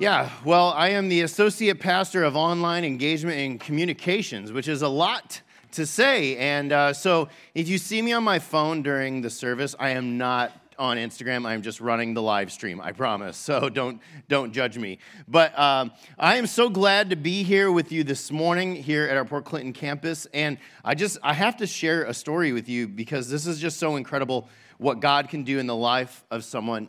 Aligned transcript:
Yeah, 0.00 0.30
well, 0.44 0.68
I 0.76 0.90
am 0.90 1.08
the 1.08 1.22
associate 1.22 1.80
pastor 1.80 2.22
of 2.22 2.36
online 2.36 2.84
engagement 2.84 3.36
and 3.36 3.58
communications, 3.58 4.52
which 4.52 4.68
is 4.68 4.82
a 4.82 4.88
lot 4.88 5.42
to 5.72 5.86
say. 5.86 6.36
And 6.36 6.70
uh, 6.70 6.92
so 6.92 7.28
if 7.52 7.68
you 7.68 7.78
see 7.78 8.00
me 8.00 8.12
on 8.12 8.22
my 8.22 8.38
phone 8.38 8.82
during 8.82 9.22
the 9.22 9.30
service, 9.30 9.74
I 9.76 9.90
am 9.90 10.16
not 10.16 10.52
on 10.78 10.98
Instagram. 10.98 11.44
I'm 11.44 11.62
just 11.62 11.80
running 11.80 12.14
the 12.14 12.22
live 12.22 12.52
stream. 12.52 12.80
I 12.80 12.92
promise. 12.92 13.36
So 13.48 13.68
don't 13.68 14.00
don't 14.28 14.52
judge 14.52 14.78
me. 14.78 14.98
But 15.26 15.58
um, 15.58 15.90
I 16.16 16.36
am 16.36 16.46
so 16.46 16.68
glad 16.68 17.10
to 17.10 17.16
be 17.16 17.42
here 17.42 17.72
with 17.72 17.90
you 17.90 18.04
this 18.04 18.30
morning 18.30 18.76
here 18.76 19.08
at 19.08 19.16
our 19.16 19.24
Port 19.24 19.46
Clinton 19.46 19.72
campus. 19.72 20.28
And 20.32 20.58
I 20.84 20.94
just 20.94 21.18
I 21.24 21.32
have 21.32 21.56
to 21.56 21.66
share 21.66 22.04
a 22.04 22.14
story 22.14 22.52
with 22.52 22.68
you 22.68 22.86
because 22.86 23.28
this 23.28 23.48
is 23.48 23.58
just 23.58 23.78
so 23.78 23.96
incredible 23.96 24.48
what 24.76 25.00
God 25.00 25.28
can 25.28 25.42
do 25.42 25.58
in 25.58 25.66
the 25.66 25.74
life 25.74 26.24
of 26.30 26.44
someone 26.44 26.88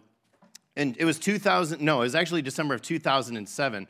and 0.76 0.96
it 0.98 1.06
was 1.06 1.20
2000 1.20 1.82
no 1.82 1.98
it 1.98 2.06
was 2.06 2.16
actually 2.16 2.42
december 2.42 2.74
of 2.74 2.82
2007 2.82 3.88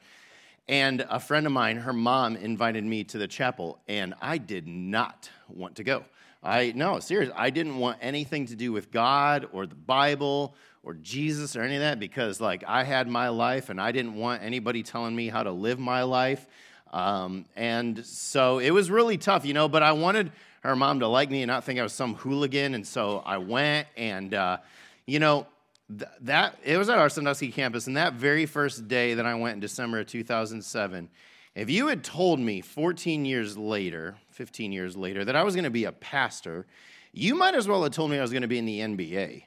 and 0.68 1.06
a 1.10 1.20
friend 1.20 1.46
of 1.46 1.52
mine 1.52 1.78
her 1.78 1.94
mom 1.94 2.36
invited 2.36 2.84
me 2.84 3.04
to 3.04 3.18
the 3.18 3.28
chapel 3.28 3.80
and 3.88 4.14
i 4.22 4.38
did 4.38 4.68
not 4.68 5.30
want 5.50 5.76
to 5.76 5.84
go. 5.84 6.04
I 6.42 6.74
no 6.76 7.00
serious 7.00 7.32
i 7.36 7.50
didn't 7.50 7.78
want 7.78 7.98
anything 8.02 8.46
to 8.48 8.56
do 8.56 8.72
with 8.72 8.92
god 8.92 9.48
or 9.52 9.66
the 9.66 9.76
bible 9.76 10.56
or 10.84 10.94
jesus 10.94 11.56
or 11.56 11.62
any 11.62 11.76
of 11.76 11.82
that 11.82 12.00
because 12.00 12.40
like 12.40 12.64
i 12.66 12.84
had 12.84 13.08
my 13.08 13.30
life 13.30 13.70
and 13.70 13.82
i 13.82 13.92
didn't 13.92 14.16
want 14.16 14.42
anybody 14.42 14.84
telling 14.84 15.16
me 15.16 15.28
how 15.28 15.44
to 15.44 15.52
live 15.52 15.80
my 15.80 16.04
life. 16.04 16.48
Um, 16.92 17.46
and 17.56 18.04
so 18.04 18.58
it 18.58 18.72
was 18.72 18.90
really 18.90 19.18
tough 19.18 19.46
you 19.46 19.54
know 19.54 19.68
but 19.68 19.84
i 19.84 19.92
wanted 19.92 20.32
her 20.62 20.76
mom 20.76 21.02
to 21.02 21.08
like 21.08 21.30
me 21.30 21.42
and 21.44 21.50
not 21.50 21.64
think 21.64 21.80
i 21.80 21.84
was 21.84 21.94
some 21.94 22.16
hooligan. 22.16 22.74
And 22.74 22.88
so 22.88 23.22
i 23.26 23.38
went 23.38 23.88
and 23.98 24.34
uh, 24.34 24.58
you 25.06 25.20
know 25.20 25.46
that 25.90 26.58
it 26.64 26.78
was 26.78 26.90
at 26.90 27.00
our 27.00 27.10
Sandusky 27.10 27.52
campus, 27.52 27.88
and 27.88 27.98
that 27.98 28.14
very 28.14 28.46
first 28.46 28.88
day 28.88 29.16
that 29.16 29.26
I 29.26 29.34
went 29.36 29.56
in 29.56 29.60
December 29.60 30.00
of 30.00 30.08
2007, 30.08 31.10
if 31.56 31.70
you 31.70 31.88
had 31.88 32.04
told 32.04 32.40
me 32.40 32.62
14 32.62 33.26
years 33.26 33.58
later, 33.58 34.16
15 34.32 34.72
years 34.72 34.96
later, 34.96 35.26
that 35.26 35.36
I 35.36 35.44
was 35.44 35.56
going 35.56 35.64
to 35.64 35.72
be 35.72 35.86
a 35.86 35.92
pastor, 35.92 36.68
you 37.12 37.36
might 37.36 37.56
as 37.56 37.68
well 37.68 37.82
have 37.84 37.92
told 37.92 38.12
me 38.12 38.20
I 38.20 38.22
was 38.22 38.32
going 38.32 38.44
to 38.44 38.48
be 38.48 38.60
in 38.60 38.66
the 38.66 38.80
NBA. 38.80 39.44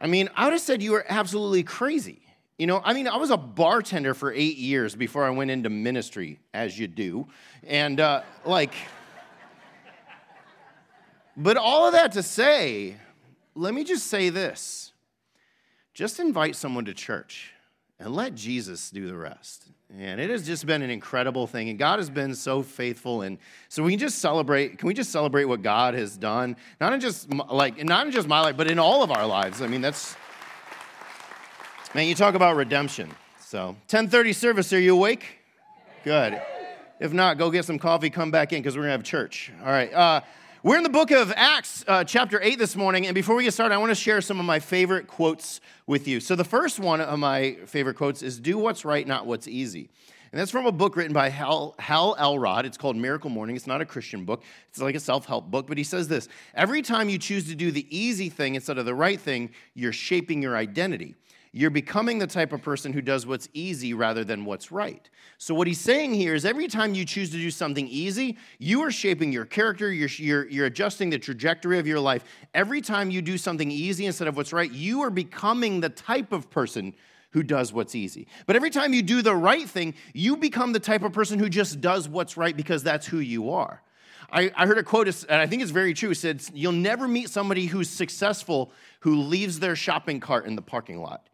I 0.00 0.06
mean, 0.06 0.28
I 0.36 0.44
would 0.44 0.52
have 0.52 0.62
said 0.62 0.82
you 0.82 0.92
were 0.92 1.04
absolutely 1.08 1.62
crazy. 1.62 2.22
You 2.58 2.66
know, 2.66 2.82
I 2.84 2.92
mean, 2.92 3.08
I 3.08 3.16
was 3.16 3.30
a 3.30 3.36
bartender 3.36 4.14
for 4.14 4.32
eight 4.32 4.56
years 4.56 4.94
before 4.94 5.24
I 5.24 5.30
went 5.30 5.50
into 5.50 5.70
ministry, 5.70 6.40
as 6.52 6.78
you 6.78 6.88
do. 6.88 7.28
And, 7.66 8.00
uh, 8.00 8.22
like, 8.44 8.74
but 11.36 11.56
all 11.56 11.86
of 11.86 11.92
that 11.92 12.12
to 12.12 12.22
say, 12.22 12.96
let 13.54 13.72
me 13.72 13.84
just 13.84 14.08
say 14.08 14.28
this 14.28 14.92
just 15.98 16.20
invite 16.20 16.54
someone 16.54 16.84
to 16.84 16.94
church 16.94 17.50
and 17.98 18.14
let 18.14 18.32
Jesus 18.36 18.88
do 18.88 19.08
the 19.08 19.16
rest. 19.16 19.64
And 19.98 20.20
it 20.20 20.30
has 20.30 20.46
just 20.46 20.64
been 20.64 20.82
an 20.82 20.90
incredible 20.90 21.48
thing. 21.48 21.70
And 21.70 21.76
God 21.76 21.98
has 21.98 22.08
been 22.08 22.36
so 22.36 22.62
faithful. 22.62 23.22
And 23.22 23.36
so 23.68 23.82
we 23.82 23.90
can 23.90 23.98
just 23.98 24.20
celebrate. 24.20 24.78
Can 24.78 24.86
we 24.86 24.94
just 24.94 25.10
celebrate 25.10 25.46
what 25.46 25.60
God 25.60 25.94
has 25.94 26.16
done? 26.16 26.54
Not 26.80 26.92
in 26.92 27.00
just 27.00 27.28
like, 27.32 27.82
not 27.82 28.06
in 28.06 28.12
just 28.12 28.28
my 28.28 28.40
life, 28.40 28.56
but 28.56 28.70
in 28.70 28.78
all 28.78 29.02
of 29.02 29.10
our 29.10 29.26
lives. 29.26 29.60
I 29.60 29.66
mean, 29.66 29.80
that's, 29.80 30.14
man, 31.96 32.06
you 32.06 32.14
talk 32.14 32.36
about 32.36 32.54
redemption. 32.54 33.10
So 33.40 33.70
1030 33.90 34.32
service, 34.34 34.72
are 34.72 34.78
you 34.78 34.94
awake? 34.94 35.40
Good. 36.04 36.40
If 37.00 37.12
not, 37.12 37.38
go 37.38 37.50
get 37.50 37.64
some 37.64 37.80
coffee, 37.80 38.08
come 38.08 38.30
back 38.30 38.52
in 38.52 38.62
because 38.62 38.76
we're 38.76 38.82
going 38.82 38.90
to 38.90 38.98
have 38.98 39.02
church. 39.02 39.50
All 39.64 39.72
right. 39.72 39.92
Uh, 39.92 40.20
we're 40.64 40.76
in 40.76 40.82
the 40.82 40.88
book 40.88 41.12
of 41.12 41.32
Acts, 41.36 41.84
uh, 41.86 42.02
chapter 42.02 42.42
8 42.42 42.58
this 42.58 42.74
morning, 42.74 43.06
and 43.06 43.14
before 43.14 43.36
we 43.36 43.44
get 43.44 43.54
started, 43.54 43.74
I 43.74 43.78
want 43.78 43.90
to 43.90 43.94
share 43.94 44.20
some 44.20 44.40
of 44.40 44.44
my 44.44 44.58
favorite 44.58 45.06
quotes 45.06 45.60
with 45.86 46.08
you. 46.08 46.18
So, 46.18 46.34
the 46.34 46.42
first 46.42 46.80
one 46.80 47.00
of 47.00 47.16
my 47.18 47.58
favorite 47.66 47.94
quotes 47.94 48.22
is 48.22 48.40
Do 48.40 48.58
what's 48.58 48.84
right, 48.84 49.06
not 49.06 49.24
what's 49.24 49.46
easy. 49.46 49.88
And 50.32 50.38
that's 50.38 50.50
from 50.50 50.66
a 50.66 50.72
book 50.72 50.96
written 50.96 51.12
by 51.12 51.30
Hal, 51.30 51.74
Hal 51.78 52.16
Elrod. 52.18 52.66
It's 52.66 52.76
called 52.76 52.96
Miracle 52.96 53.30
Morning. 53.30 53.56
It's 53.56 53.66
not 53.68 53.80
a 53.80 53.86
Christian 53.86 54.24
book, 54.24 54.42
it's 54.68 54.80
like 54.80 54.96
a 54.96 55.00
self 55.00 55.26
help 55.26 55.48
book. 55.48 55.68
But 55.68 55.78
he 55.78 55.84
says 55.84 56.08
this 56.08 56.28
Every 56.54 56.82
time 56.82 57.08
you 57.08 57.18
choose 57.18 57.46
to 57.48 57.54
do 57.54 57.70
the 57.70 57.86
easy 57.96 58.28
thing 58.28 58.56
instead 58.56 58.78
of 58.78 58.84
the 58.84 58.94
right 58.96 59.20
thing, 59.20 59.50
you're 59.74 59.92
shaping 59.92 60.42
your 60.42 60.56
identity. 60.56 61.14
You're 61.52 61.70
becoming 61.70 62.18
the 62.18 62.26
type 62.26 62.52
of 62.52 62.62
person 62.62 62.92
who 62.92 63.00
does 63.00 63.26
what's 63.26 63.48
easy 63.52 63.94
rather 63.94 64.24
than 64.24 64.44
what's 64.44 64.70
right. 64.70 65.08
So, 65.38 65.54
what 65.54 65.66
he's 65.66 65.80
saying 65.80 66.14
here 66.14 66.34
is 66.34 66.44
every 66.44 66.68
time 66.68 66.94
you 66.94 67.04
choose 67.04 67.30
to 67.30 67.36
do 67.36 67.50
something 67.50 67.88
easy, 67.88 68.36
you 68.58 68.82
are 68.82 68.90
shaping 68.90 69.32
your 69.32 69.44
character, 69.44 69.90
you're, 69.92 70.08
you're, 70.08 70.48
you're 70.48 70.66
adjusting 70.66 71.10
the 71.10 71.18
trajectory 71.18 71.78
of 71.78 71.86
your 71.86 72.00
life. 72.00 72.24
Every 72.54 72.80
time 72.80 73.10
you 73.10 73.22
do 73.22 73.38
something 73.38 73.70
easy 73.70 74.06
instead 74.06 74.28
of 74.28 74.36
what's 74.36 74.52
right, 74.52 74.70
you 74.70 75.02
are 75.02 75.10
becoming 75.10 75.80
the 75.80 75.88
type 75.88 76.32
of 76.32 76.50
person 76.50 76.94
who 77.30 77.42
does 77.42 77.72
what's 77.72 77.94
easy. 77.94 78.26
But 78.46 78.56
every 78.56 78.70
time 78.70 78.92
you 78.92 79.02
do 79.02 79.22
the 79.22 79.36
right 79.36 79.68
thing, 79.68 79.94
you 80.14 80.36
become 80.36 80.72
the 80.72 80.80
type 80.80 81.02
of 81.02 81.12
person 81.12 81.38
who 81.38 81.48
just 81.48 81.80
does 81.80 82.08
what's 82.08 82.36
right 82.36 82.56
because 82.56 82.82
that's 82.82 83.06
who 83.06 83.18
you 83.18 83.50
are. 83.50 83.82
I, 84.30 84.50
I 84.56 84.66
heard 84.66 84.78
a 84.78 84.82
quote, 84.82 85.06
and 85.06 85.40
I 85.40 85.46
think 85.46 85.62
it's 85.62 85.70
very 85.70 85.94
true. 85.94 86.10
It 86.10 86.16
said, 86.16 86.42
You'll 86.52 86.72
never 86.72 87.08
meet 87.08 87.30
somebody 87.30 87.66
who's 87.66 87.88
successful 87.88 88.72
who 89.00 89.22
leaves 89.22 89.60
their 89.60 89.76
shopping 89.76 90.20
cart 90.20 90.46
in 90.46 90.56
the 90.56 90.62
parking 90.62 91.00
lot. 91.00 91.28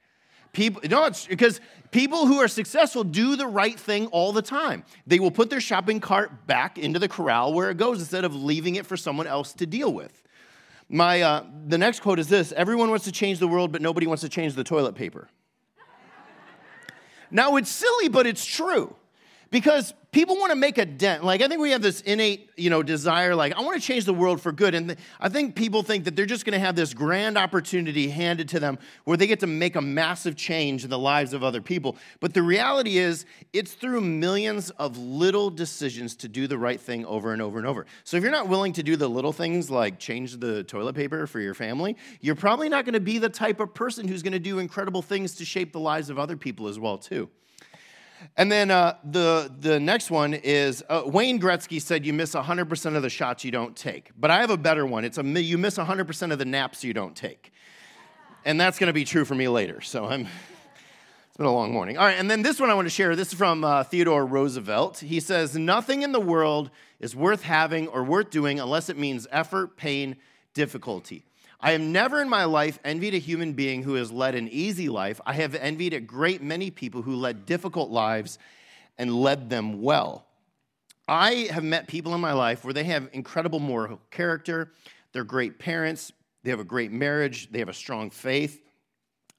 People, 0.55 0.81
no, 0.89 1.05
it's 1.05 1.27
because 1.27 1.61
people 1.91 2.27
who 2.27 2.39
are 2.39 2.49
successful 2.49 3.05
do 3.05 3.35
the 3.37 3.47
right 3.47 3.79
thing 3.79 4.07
all 4.07 4.33
the 4.33 4.41
time. 4.41 4.85
They 5.07 5.19
will 5.19 5.33
put 5.33 5.51
their 5.51 5.61
shopping 5.61 6.01
cart 6.01 6.47
back 6.47 6.79
into 6.79 6.99
the 6.99 7.09
corral 7.09 7.53
where 7.53 7.71
it 7.71 7.77
goes 7.77 7.99
instead 7.99 8.25
of 8.25 8.35
leaving 8.35 8.77
it 8.77 8.87
for 8.87 8.97
someone 8.97 9.27
else 9.27 9.53
to 9.55 9.67
deal 9.67 9.93
with. 9.93 10.23
My, 10.89 11.23
uh, 11.23 11.45
the 11.67 11.77
next 11.77 12.01
quote 12.01 12.21
is 12.21 12.29
this 12.29 12.53
Everyone 12.53 12.89
wants 12.89 13.05
to 13.07 13.13
change 13.13 13.41
the 13.41 13.49
world, 13.49 13.73
but 13.73 13.83
nobody 13.83 14.07
wants 14.07 14.23
to 14.23 14.29
change 14.29 14.55
the 14.55 14.65
toilet 14.65 14.95
paper. 14.95 15.29
now, 17.33 17.57
it's 17.57 17.71
silly, 17.71 18.09
but 18.09 18.27
it's 18.27 18.47
true 18.47 18.95
because 19.51 19.93
people 20.15 20.37
want 20.37 20.51
to 20.51 20.57
make 20.57 20.79
a 20.79 20.87
dent. 20.87 21.25
Like, 21.25 21.43
I 21.43 21.49
think 21.49 21.61
we 21.61 21.73
have 21.73 21.83
this 21.83 22.01
innate, 22.03 22.49
you 22.57 22.71
know, 22.71 22.83
desire, 22.85 23.35
like, 23.35 23.53
I 23.55 23.61
want 23.61 23.81
to 23.81 23.87
change 23.87 24.05
the 24.05 24.15
world 24.15 24.41
for 24.41 24.53
good. 24.53 24.75
And 24.75 24.97
I 25.19 25.29
think 25.29 25.57
people 25.57 25.83
think 25.83 26.05
that 26.05 26.15
they're 26.15 26.25
just 26.25 26.45
going 26.45 26.53
to 26.53 26.65
have 26.65 26.77
this 26.77 26.95
grand 26.95 27.37
opportunity 27.37 28.09
handed 28.09 28.49
to 28.51 28.61
them 28.61 28.79
where 29.05 29.17
they 29.17 29.27
get 29.27 29.41
to 29.41 29.49
make 29.49 29.75
a 29.75 29.81
massive 29.81 30.37
change 30.37 30.85
in 30.85 30.91
the 30.91 30.99
lives 30.99 31.33
of 31.33 31.43
other 31.43 31.61
people. 31.61 31.97
But 32.21 32.33
the 32.33 32.43
reality 32.43 32.99
is, 32.99 33.27
it's 33.53 33.75
through 33.75 34.03
millions 34.03 34.71
of 34.71 34.97
little 34.97 35.51
decisions 35.51 36.15
to 36.17 36.29
do 36.29 36.47
the 36.47 36.59
right 36.59 36.81
thing 36.81 37.05
over 37.07 37.33
and 37.33 37.43
over 37.43 37.59
and 37.59 37.67
over. 37.67 37.85
So 38.05 38.17
if 38.17 38.23
you're 38.23 38.33
not 38.33 38.49
willing 38.49 38.73
to 38.75 38.85
do 38.85 38.95
the 38.95 39.09
little 39.09 39.33
things 39.33 39.69
like 39.69 39.99
change 39.99 40.39
the 40.39 40.63
toilet 40.63 40.95
paper 40.95 41.27
for 41.27 41.41
your 41.41 41.55
family, 41.55 41.97
you're 42.21 42.37
probably 42.37 42.69
not 42.69 42.85
going 42.85 42.95
to 42.95 43.01
be 43.01 43.19
the 43.19 43.29
type 43.29 43.59
of 43.59 43.75
person 43.75 44.07
who's 44.07 44.23
going 44.23 44.33
to 44.33 44.39
do 44.39 44.61
incredible 44.61 45.03
things 45.03 45.35
to 45.35 45.45
shape 45.45 45.73
the 45.73 45.81
lives 45.81 46.09
of 46.09 46.21
other 46.21 46.37
people 46.37 46.69
as 46.69 46.79
well, 46.79 46.99
too. 46.99 47.29
And 48.37 48.51
then 48.51 48.71
uh, 48.71 48.97
the, 49.05 49.53
the 49.61 49.79
next 49.79 50.11
one 50.11 50.35
is 50.35 50.83
uh, 50.89 51.03
Wayne 51.07 51.41
Gretzky 51.41 51.81
said 51.81 52.05
you 52.05 52.13
miss 52.13 52.35
100% 52.35 52.97
of 52.97 53.03
the 53.03 53.11
shots 53.11 53.45
you 53.45 53.51
don't 53.51 53.77
take. 53.77 54.11
But 54.19 54.31
I 54.31 54.41
have 54.41 54.51
a 54.51 54.57
better 54.57 54.85
one. 54.85 55.05
It's 55.05 55.19
a, 55.19 55.23
you 55.23 55.59
miss 55.59 55.79
100% 55.79 56.33
of 56.33 56.39
the 56.39 56.45
naps 56.45 56.83
you 56.83 56.93
don't 56.93 57.15
take. 57.15 57.53
And 58.45 58.61
that's 58.61 58.79
going 58.79 58.89
to 58.89 58.95
be 58.95 59.05
true 59.05 59.25
for 59.25 59.35
me 59.35 59.49
later. 59.49 59.81
So 59.81 60.05
I'm, 60.07 60.23
it's 60.23 61.37
been 61.37 61.47
a 61.47 61.53
long 61.53 61.73
morning. 61.73 61.97
All 61.97 62.05
right, 62.05 62.19
and 62.19 62.31
then 62.31 62.43
this 62.43 62.61
one 62.61 62.71
I 62.71 62.75
want 62.75 62.87
to 62.87 62.91
share. 62.91 63.17
This 63.17 63.29
is 63.29 63.35
from 63.35 63.65
uh, 63.65 63.85
Theodore 63.85 64.27
Roosevelt. 64.27 64.99
He 64.99 65.21
says, 65.21 65.57
Nothing 65.57 66.03
in 66.03 66.13
the 66.13 66.21
world 66.21 66.71
is 67.01 67.17
worth 67.17 67.43
having 67.43 67.89
or 67.89 68.05
worth 68.05 68.31
doing 68.31 68.61
unless 68.61 68.89
it 68.89 68.99
means 68.99 69.27
effort, 69.31 69.77
pain, 69.77 70.17
difficulty. 70.55 71.25
I 71.61 71.73
have 71.73 71.81
never 71.81 72.21
in 72.21 72.29
my 72.29 72.45
life 72.45 72.79
envied 72.85 73.15
a 73.15 73.19
human 73.19 73.53
being 73.53 73.83
who 73.83 73.95
has 73.95 74.13
led 74.13 74.35
an 74.35 74.49
easy 74.49 74.89
life. 74.89 75.21
I 75.25 75.35
have 75.35 75.55
envied 75.55 75.95
a 75.95 76.01
great 76.01 76.43
many 76.43 76.71
people 76.71 77.03
who 77.03 77.17
led 77.17 77.47
difficult 77.47 77.91
lives 77.91 78.39
and 78.99 79.15
led 79.15 79.51
them 79.51 79.83
well. 79.83 80.27
I 81.07 81.49
have 81.51 81.65
met 81.65 81.87
people 81.87 82.15
in 82.15 82.21
my 82.21 82.33
life 82.33 82.65
where 82.65 82.73
they 82.73 82.85
have 82.85 83.09
incredible 83.13 83.61
moral 83.61 84.01
character, 84.11 84.73
they're 85.13 85.25
great 85.25 85.59
parents, 85.59 86.13
they 86.43 86.51
have 86.51 86.61
a 86.61 86.65
great 86.65 86.93
marriage, 86.93 87.51
they 87.51 87.59
have 87.59 87.69
a 87.69 87.75
strong 87.75 88.11
faith. 88.11 88.61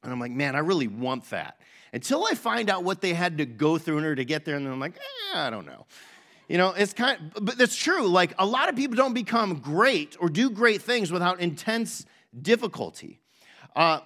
And 0.03 0.11
I'm 0.11 0.19
like, 0.19 0.31
man, 0.31 0.55
I 0.55 0.59
really 0.59 0.87
want 0.87 1.29
that. 1.31 1.59
Until 1.91 2.25
I 2.25 2.35
find 2.35 2.69
out 2.69 2.83
what 2.83 3.01
they 3.01 3.13
had 3.13 3.37
to 3.39 3.45
go 3.45 3.77
through 3.77 3.97
in 3.99 4.03
order 4.03 4.17
to 4.17 4.25
get 4.25 4.45
there, 4.45 4.55
and 4.55 4.65
then 4.65 4.73
I'm 4.73 4.79
like, 4.79 4.95
eh, 4.95 5.37
I 5.37 5.49
don't 5.49 5.65
know. 5.65 5.85
You 6.47 6.57
know, 6.57 6.71
it's 6.71 6.93
kind 6.93 7.31
of, 7.35 7.45
but 7.45 7.57
that's 7.57 7.75
true. 7.75 8.07
Like 8.07 8.33
a 8.37 8.45
lot 8.45 8.69
of 8.69 8.75
people 8.75 8.95
don't 8.95 9.13
become 9.13 9.55
great 9.59 10.15
or 10.19 10.29
do 10.29 10.49
great 10.49 10.81
things 10.81 11.11
without 11.11 11.39
intense 11.39 12.05
difficulty. 12.39 13.19
Uh, 13.75 13.99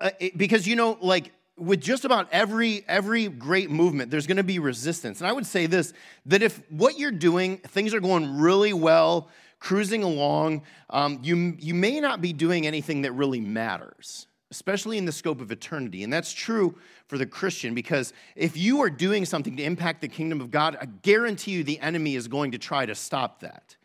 uh 0.00 0.10
because, 0.36 0.66
you 0.66 0.76
know, 0.76 0.98
like 1.00 1.32
with 1.58 1.80
just 1.80 2.04
about 2.04 2.28
every 2.32 2.84
every 2.86 3.28
great 3.28 3.70
movement 3.70 4.10
there's 4.10 4.26
going 4.26 4.36
to 4.36 4.44
be 4.44 4.58
resistance 4.58 5.20
and 5.20 5.26
i 5.26 5.32
would 5.32 5.46
say 5.46 5.66
this 5.66 5.92
that 6.26 6.42
if 6.42 6.60
what 6.70 6.98
you're 6.98 7.10
doing 7.10 7.56
things 7.58 7.94
are 7.94 8.00
going 8.00 8.38
really 8.38 8.72
well 8.72 9.28
cruising 9.58 10.02
along 10.02 10.62
um, 10.90 11.18
you 11.22 11.56
you 11.58 11.72
may 11.72 11.98
not 11.98 12.20
be 12.20 12.32
doing 12.32 12.66
anything 12.66 13.02
that 13.02 13.12
really 13.12 13.40
matters 13.40 14.26
especially 14.50 14.98
in 14.98 15.04
the 15.04 15.12
scope 15.12 15.40
of 15.40 15.50
eternity. 15.50 16.04
And 16.04 16.12
that's 16.12 16.32
true 16.32 16.76
for 17.06 17.18
the 17.18 17.26
christian 17.26 17.74
because 17.74 18.12
if 18.34 18.56
you 18.56 18.80
are 18.82 18.90
doing 18.90 19.24
something 19.24 19.56
to 19.56 19.62
impact 19.62 20.00
the 20.00 20.08
kingdom 20.08 20.40
of 20.40 20.50
god 20.50 20.76
i 20.80 20.86
guarantee 20.86 21.52
you 21.52 21.64
the 21.64 21.78
enemy 21.80 22.16
is 22.16 22.28
going 22.28 22.52
to 22.52 22.58
try 22.58 22.86
to 22.86 22.94
stop 22.94 23.40
that. 23.40 23.76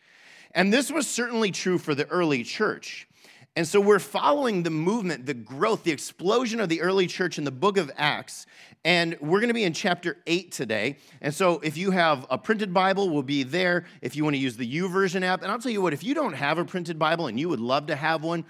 And 0.53 0.73
this 0.73 0.91
was 0.91 1.07
certainly 1.07 1.51
true 1.51 1.77
for 1.77 1.95
the 1.95 2.07
early 2.07 2.43
church 2.43 3.07
And 3.57 3.67
so 3.67 3.81
we're 3.81 3.99
following 3.99 4.63
the 4.63 4.69
movement, 4.69 5.25
the 5.25 5.33
growth, 5.33 5.83
the 5.83 5.91
explosion 5.91 6.61
of 6.61 6.69
the 6.69 6.79
early 6.79 7.05
church 7.05 7.37
in 7.37 7.43
the 7.43 7.51
book 7.51 7.75
of 7.75 7.91
Acts. 7.97 8.45
And 8.85 9.17
we're 9.19 9.41
going 9.41 9.49
to 9.49 9.53
be 9.53 9.65
in 9.65 9.73
chapter 9.73 10.15
8 10.25 10.53
today. 10.53 10.95
And 11.19 11.33
so 11.33 11.59
if 11.59 11.75
you 11.75 11.91
have 11.91 12.25
a 12.29 12.37
printed 12.37 12.73
Bible, 12.73 13.09
we'll 13.09 13.23
be 13.23 13.43
there. 13.43 13.83
If 14.01 14.15
you 14.15 14.23
want 14.23 14.37
to 14.37 14.39
use 14.39 14.55
the 14.55 14.79
YouVersion 14.79 15.23
app, 15.23 15.43
and 15.43 15.51
I'll 15.51 15.59
tell 15.59 15.71
you 15.71 15.81
what, 15.81 15.91
if 15.91 16.01
you 16.01 16.13
don't 16.13 16.31
have 16.31 16.59
a 16.59 16.65
printed 16.65 16.97
Bible 16.97 17.27
and 17.27 17.37
you 17.37 17.49
would 17.49 17.59
love 17.59 17.87
to 17.87 17.95
have 17.97 18.23
one, 18.23 18.45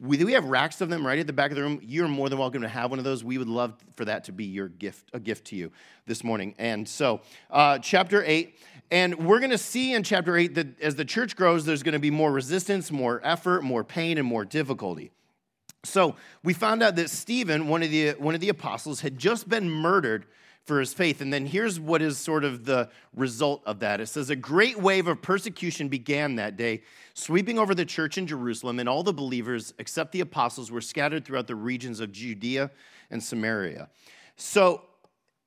we, 0.00 0.22
we 0.22 0.32
have 0.34 0.44
racks 0.44 0.80
of 0.80 0.88
them 0.88 1.04
right 1.04 1.18
at 1.18 1.26
the 1.26 1.32
back 1.32 1.50
of 1.50 1.56
the 1.56 1.62
room. 1.62 1.80
You're 1.82 2.06
more 2.06 2.28
than 2.28 2.38
welcome 2.38 2.62
to 2.62 2.68
have 2.68 2.90
one 2.90 3.00
of 3.00 3.04
those. 3.04 3.24
We 3.24 3.38
would 3.38 3.48
love 3.48 3.74
for 3.96 4.04
that 4.04 4.22
to 4.24 4.32
be 4.32 4.44
your 4.44 4.68
gift, 4.68 5.10
a 5.12 5.18
gift 5.18 5.46
to 5.48 5.56
you 5.56 5.72
this 6.06 6.22
morning. 6.22 6.54
And 6.58 6.88
so, 6.88 7.22
uh, 7.50 7.80
chapter 7.80 8.22
8. 8.24 8.56
And 8.90 9.26
we're 9.26 9.40
going 9.40 9.50
to 9.50 9.58
see 9.58 9.94
in 9.94 10.02
chapter 10.02 10.36
8 10.36 10.54
that 10.54 10.80
as 10.80 10.94
the 10.94 11.04
church 11.04 11.36
grows, 11.36 11.64
there's 11.64 11.82
going 11.82 11.94
to 11.94 11.98
be 11.98 12.10
more 12.10 12.30
resistance, 12.30 12.90
more 12.90 13.20
effort, 13.24 13.62
more 13.62 13.82
pain, 13.82 14.18
and 14.18 14.26
more 14.26 14.44
difficulty. 14.44 15.10
So 15.84 16.16
we 16.42 16.54
found 16.54 16.82
out 16.82 16.96
that 16.96 17.10
Stephen, 17.10 17.68
one 17.68 17.82
of 17.82 17.90
the, 17.90 18.12
one 18.12 18.34
of 18.34 18.40
the 18.40 18.48
apostles, 18.48 19.00
had 19.00 19.18
just 19.18 19.48
been 19.48 19.68
murdered 19.68 20.26
for 20.64 20.80
his 20.80 20.94
faith. 20.94 21.20
And 21.20 21.32
then 21.32 21.44
here's 21.46 21.78
what 21.78 22.00
is 22.00 22.16
sort 22.16 22.42
of 22.42 22.64
the 22.64 22.88
result 23.14 23.62
of 23.66 23.80
that 23.80 24.00
it 24.00 24.06
says, 24.06 24.30
A 24.30 24.36
great 24.36 24.78
wave 24.78 25.06
of 25.06 25.20
persecution 25.20 25.88
began 25.88 26.36
that 26.36 26.56
day, 26.56 26.82
sweeping 27.12 27.58
over 27.58 27.74
the 27.74 27.84
church 27.84 28.16
in 28.16 28.26
Jerusalem, 28.26 28.80
and 28.80 28.88
all 28.88 29.02
the 29.02 29.12
believers, 29.12 29.74
except 29.78 30.12
the 30.12 30.20
apostles, 30.20 30.70
were 30.70 30.80
scattered 30.80 31.24
throughout 31.24 31.46
the 31.46 31.54
regions 31.54 32.00
of 32.00 32.12
Judea 32.12 32.70
and 33.10 33.22
Samaria. 33.22 33.90
So, 34.36 34.82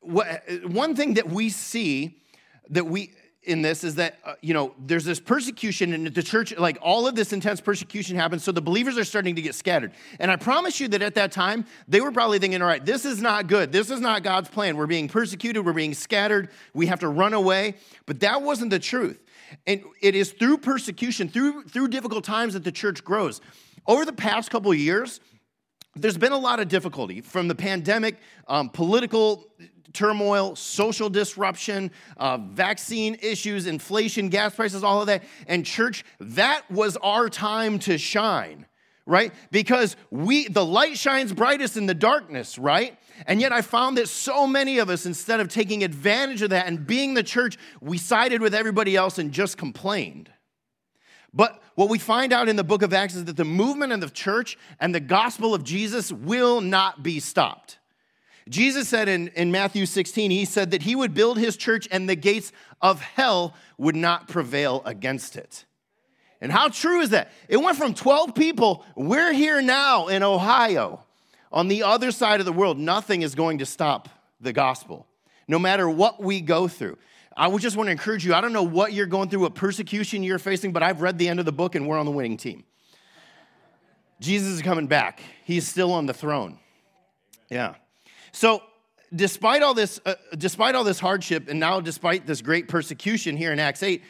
one 0.01 0.95
thing 0.95 1.15
that 1.15 1.27
we 1.27 1.49
see 1.49 2.21
that 2.69 2.85
we 2.85 3.11
in 3.47 3.61
this 3.61 3.83
is 3.83 3.95
that 3.95 4.19
uh, 4.23 4.33
you 4.41 4.53
know 4.53 4.73
there's 4.77 5.05
this 5.05 5.19
persecution 5.19 5.93
and 5.93 6.07
the 6.07 6.23
church 6.23 6.55
like 6.57 6.77
all 6.81 7.07
of 7.07 7.15
this 7.15 7.33
intense 7.33 7.61
persecution 7.61 8.15
happens 8.15 8.43
so 8.43 8.51
the 8.51 8.61
believers 8.61 8.97
are 8.97 9.03
starting 9.03 9.35
to 9.35 9.41
get 9.41 9.55
scattered. 9.55 9.91
And 10.19 10.29
i 10.29 10.35
promise 10.35 10.79
you 10.79 10.87
that 10.89 11.01
at 11.01 11.15
that 11.15 11.31
time 11.31 11.65
they 11.87 12.01
were 12.01 12.11
probably 12.11 12.39
thinking 12.39 12.61
all 12.61 12.67
right 12.67 12.85
this 12.85 13.05
is 13.05 13.21
not 13.21 13.47
good. 13.47 13.71
This 13.71 13.89
is 13.89 14.01
not 14.01 14.23
god's 14.23 14.49
plan. 14.49 14.77
We're 14.77 14.87
being 14.87 15.07
persecuted. 15.07 15.65
We're 15.65 15.73
being 15.73 15.93
scattered. 15.93 16.49
We 16.73 16.87
have 16.87 16.99
to 16.99 17.07
run 17.07 17.33
away. 17.33 17.75
But 18.05 18.19
that 18.19 18.41
wasn't 18.41 18.71
the 18.71 18.79
truth. 18.79 19.19
And 19.65 19.83
it 20.01 20.15
is 20.15 20.31
through 20.33 20.59
persecution 20.59 21.29
through 21.29 21.63
through 21.63 21.87
difficult 21.87 22.23
times 22.23 22.53
that 22.53 22.63
the 22.63 22.71
church 22.71 23.03
grows. 23.03 23.41
Over 23.87 24.05
the 24.05 24.13
past 24.13 24.51
couple 24.51 24.73
years 24.73 25.19
there's 25.95 26.17
been 26.17 26.31
a 26.31 26.37
lot 26.37 26.59
of 26.59 26.67
difficulty 26.67 27.21
from 27.21 27.47
the 27.47 27.55
pandemic 27.55 28.17
um, 28.47 28.69
political 28.69 29.45
turmoil, 29.93 30.55
social 30.55 31.09
disruption, 31.09 31.91
uh, 32.17 32.37
vaccine 32.37 33.17
issues, 33.21 33.67
inflation, 33.67 34.29
gas 34.29 34.55
prices, 34.55 34.83
all 34.83 35.01
of 35.01 35.07
that. 35.07 35.23
And 35.47 35.65
church, 35.65 36.03
that 36.19 36.69
was 36.69 36.97
our 36.97 37.29
time 37.29 37.79
to 37.79 37.97
shine, 37.97 38.65
right? 39.05 39.33
Because 39.51 39.95
we, 40.11 40.47
the 40.47 40.65
light 40.65 40.97
shines 40.97 41.33
brightest 41.33 41.77
in 41.77 41.85
the 41.85 41.93
darkness, 41.93 42.57
right? 42.57 42.97
And 43.25 43.41
yet 43.41 43.51
I 43.51 43.61
found 43.61 43.97
that 43.97 44.09
so 44.09 44.45
many 44.45 44.77
of 44.77 44.89
us, 44.89 45.05
instead 45.05 45.39
of 45.39 45.47
taking 45.47 45.83
advantage 45.83 46.41
of 46.41 46.51
that 46.51 46.67
and 46.67 46.85
being 46.85 47.13
the 47.13 47.23
church, 47.23 47.57
we 47.81 47.97
sided 47.97 48.41
with 48.41 48.53
everybody 48.53 48.95
else 48.95 49.17
and 49.17 49.31
just 49.31 49.57
complained. 49.57 50.29
But 51.33 51.61
what 51.75 51.89
we 51.89 51.99
find 51.99 52.33
out 52.33 52.49
in 52.49 52.55
the 52.55 52.63
book 52.63 52.81
of 52.81 52.93
Acts 52.93 53.15
is 53.15 53.25
that 53.25 53.37
the 53.37 53.45
movement 53.45 53.93
of 53.93 54.01
the 54.01 54.09
church 54.09 54.57
and 54.79 54.93
the 54.93 54.99
gospel 54.99 55.53
of 55.53 55.63
Jesus 55.63 56.11
will 56.11 56.61
not 56.61 57.03
be 57.03 57.19
stopped. 57.19 57.76
Jesus 58.49 58.87
said 58.87 59.09
in, 59.09 59.29
in 59.29 59.51
Matthew 59.51 59.85
16, 59.85 60.31
he 60.31 60.45
said 60.45 60.71
that 60.71 60.83
he 60.83 60.95
would 60.95 61.13
build 61.13 61.37
his 61.37 61.57
church 61.57 61.87
and 61.91 62.07
the 62.07 62.15
gates 62.15 62.51
of 62.81 63.01
hell 63.01 63.53
would 63.77 63.95
not 63.95 64.27
prevail 64.27 64.81
against 64.85 65.35
it. 65.35 65.65
And 66.39 66.51
how 66.51 66.69
true 66.69 67.01
is 67.01 67.09
that? 67.09 67.31
It 67.47 67.57
went 67.57 67.77
from 67.77 67.93
12 67.93 68.35
people, 68.35 68.85
we're 68.95 69.33
here 69.33 69.61
now 69.61 70.07
in 70.07 70.23
Ohio. 70.23 71.03
On 71.51 71.67
the 71.67 71.83
other 71.83 72.11
side 72.11 72.39
of 72.39 72.45
the 72.45 72.53
world, 72.53 72.77
nothing 72.77 73.21
is 73.21 73.33
going 73.33 73.59
to 73.59 73.65
stop 73.65 74.09
the 74.39 74.53
gospel, 74.53 75.07
no 75.47 75.57
matter 75.57 75.89
what 75.89 76.21
we 76.21 76.41
go 76.41 76.67
through. 76.67 76.97
I 77.35 77.47
would 77.47 77.61
just 77.61 77.77
want 77.77 77.87
to 77.87 77.91
encourage 77.91 78.25
you. 78.25 78.33
I 78.33 78.41
don't 78.41 78.53
know 78.53 78.63
what 78.63 78.93
you're 78.93 79.05
going 79.05 79.29
through, 79.29 79.41
what 79.41 79.55
persecution 79.55 80.23
you're 80.23 80.39
facing, 80.39 80.73
but 80.73 80.83
I've 80.83 81.01
read 81.01 81.17
the 81.17 81.29
end 81.29 81.39
of 81.39 81.45
the 81.45 81.51
book 81.51 81.75
and 81.75 81.87
we're 81.87 81.97
on 81.97 82.05
the 82.05 82.11
winning 82.11 82.37
team. 82.37 82.63
Jesus 84.19 84.49
is 84.49 84.61
coming 84.61 84.87
back, 84.87 85.21
he's 85.43 85.67
still 85.67 85.93
on 85.93 86.05
the 86.05 86.13
throne. 86.13 86.59
Yeah. 87.49 87.75
So, 88.31 88.61
despite 89.15 89.61
all 89.63 89.73
this, 89.73 89.99
uh, 90.05 90.15
despite 90.37 90.75
all 90.75 90.83
this 90.83 90.99
hardship, 90.99 91.47
and 91.49 91.59
now 91.59 91.79
despite 91.79 92.25
this 92.25 92.41
great 92.41 92.67
persecution 92.67 93.37
here 93.37 93.51
in 93.51 93.59
Acts 93.59 93.83
8, 93.83 94.03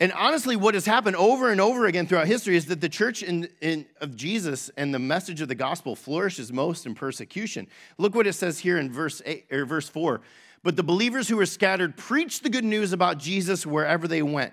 and 0.00 0.12
honestly, 0.14 0.56
what 0.56 0.74
has 0.74 0.84
happened 0.84 1.14
over 1.14 1.52
and 1.52 1.60
over 1.60 1.86
again 1.86 2.08
throughout 2.08 2.26
history 2.26 2.56
is 2.56 2.66
that 2.66 2.80
the 2.80 2.88
church 2.88 3.22
in, 3.22 3.48
in, 3.60 3.86
of 4.00 4.16
Jesus 4.16 4.68
and 4.76 4.92
the 4.92 4.98
message 4.98 5.40
of 5.40 5.46
the 5.46 5.54
gospel 5.54 5.94
flourishes 5.94 6.52
most 6.52 6.86
in 6.86 6.94
persecution. 6.96 7.68
Look 7.98 8.14
what 8.14 8.26
it 8.26 8.32
says 8.32 8.58
here 8.58 8.78
in 8.78 8.90
verse 8.90 9.22
eight, 9.24 9.46
or 9.52 9.64
verse 9.64 9.88
4. 9.88 10.20
But 10.64 10.74
the 10.74 10.82
believers 10.82 11.28
who 11.28 11.36
were 11.36 11.46
scattered 11.46 11.96
preached 11.96 12.42
the 12.42 12.50
good 12.50 12.64
news 12.64 12.92
about 12.92 13.18
Jesus 13.18 13.64
wherever 13.64 14.08
they 14.08 14.22
went. 14.22 14.52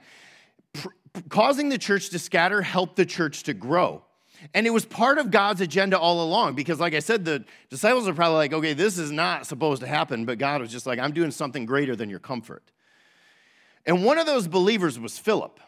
Causing 1.30 1.70
the 1.70 1.80
church 1.80 2.10
to 2.10 2.20
scatter 2.20 2.62
helped 2.62 2.96
the 2.96 3.06
church 3.06 3.42
to 3.44 3.56
grow. 3.56 4.04
And 4.54 4.66
it 4.66 4.70
was 4.72 4.86
part 4.86 5.18
of 5.18 5.32
God's 5.32 5.62
agenda 5.62 5.98
all 5.98 6.24
along 6.24 6.56
because, 6.56 6.80
like 6.80 6.94
I 6.94 7.00
said, 7.00 7.26
the 7.26 7.46
disciples 7.70 8.08
are 8.08 8.14
probably 8.14 8.38
like, 8.38 8.54
okay, 8.54 8.74
this 8.74 8.98
is 8.98 9.12
not 9.12 9.46
supposed 9.46 9.82
to 9.82 9.88
happen, 9.88 10.26
but 10.26 10.38
God 10.38 10.62
was 10.62 10.72
just 10.72 10.86
like, 10.86 11.00
I'm 11.00 11.12
doing 11.12 11.32
something 11.32 11.66
greater 11.66 11.96
than 11.96 12.10
your 12.10 12.20
comfort. 12.20 12.64
And 13.86 14.04
one 14.04 14.18
of 14.18 14.26
those 14.26 14.48
believers 14.48 15.00
was 15.00 15.18
Philip. 15.18 15.60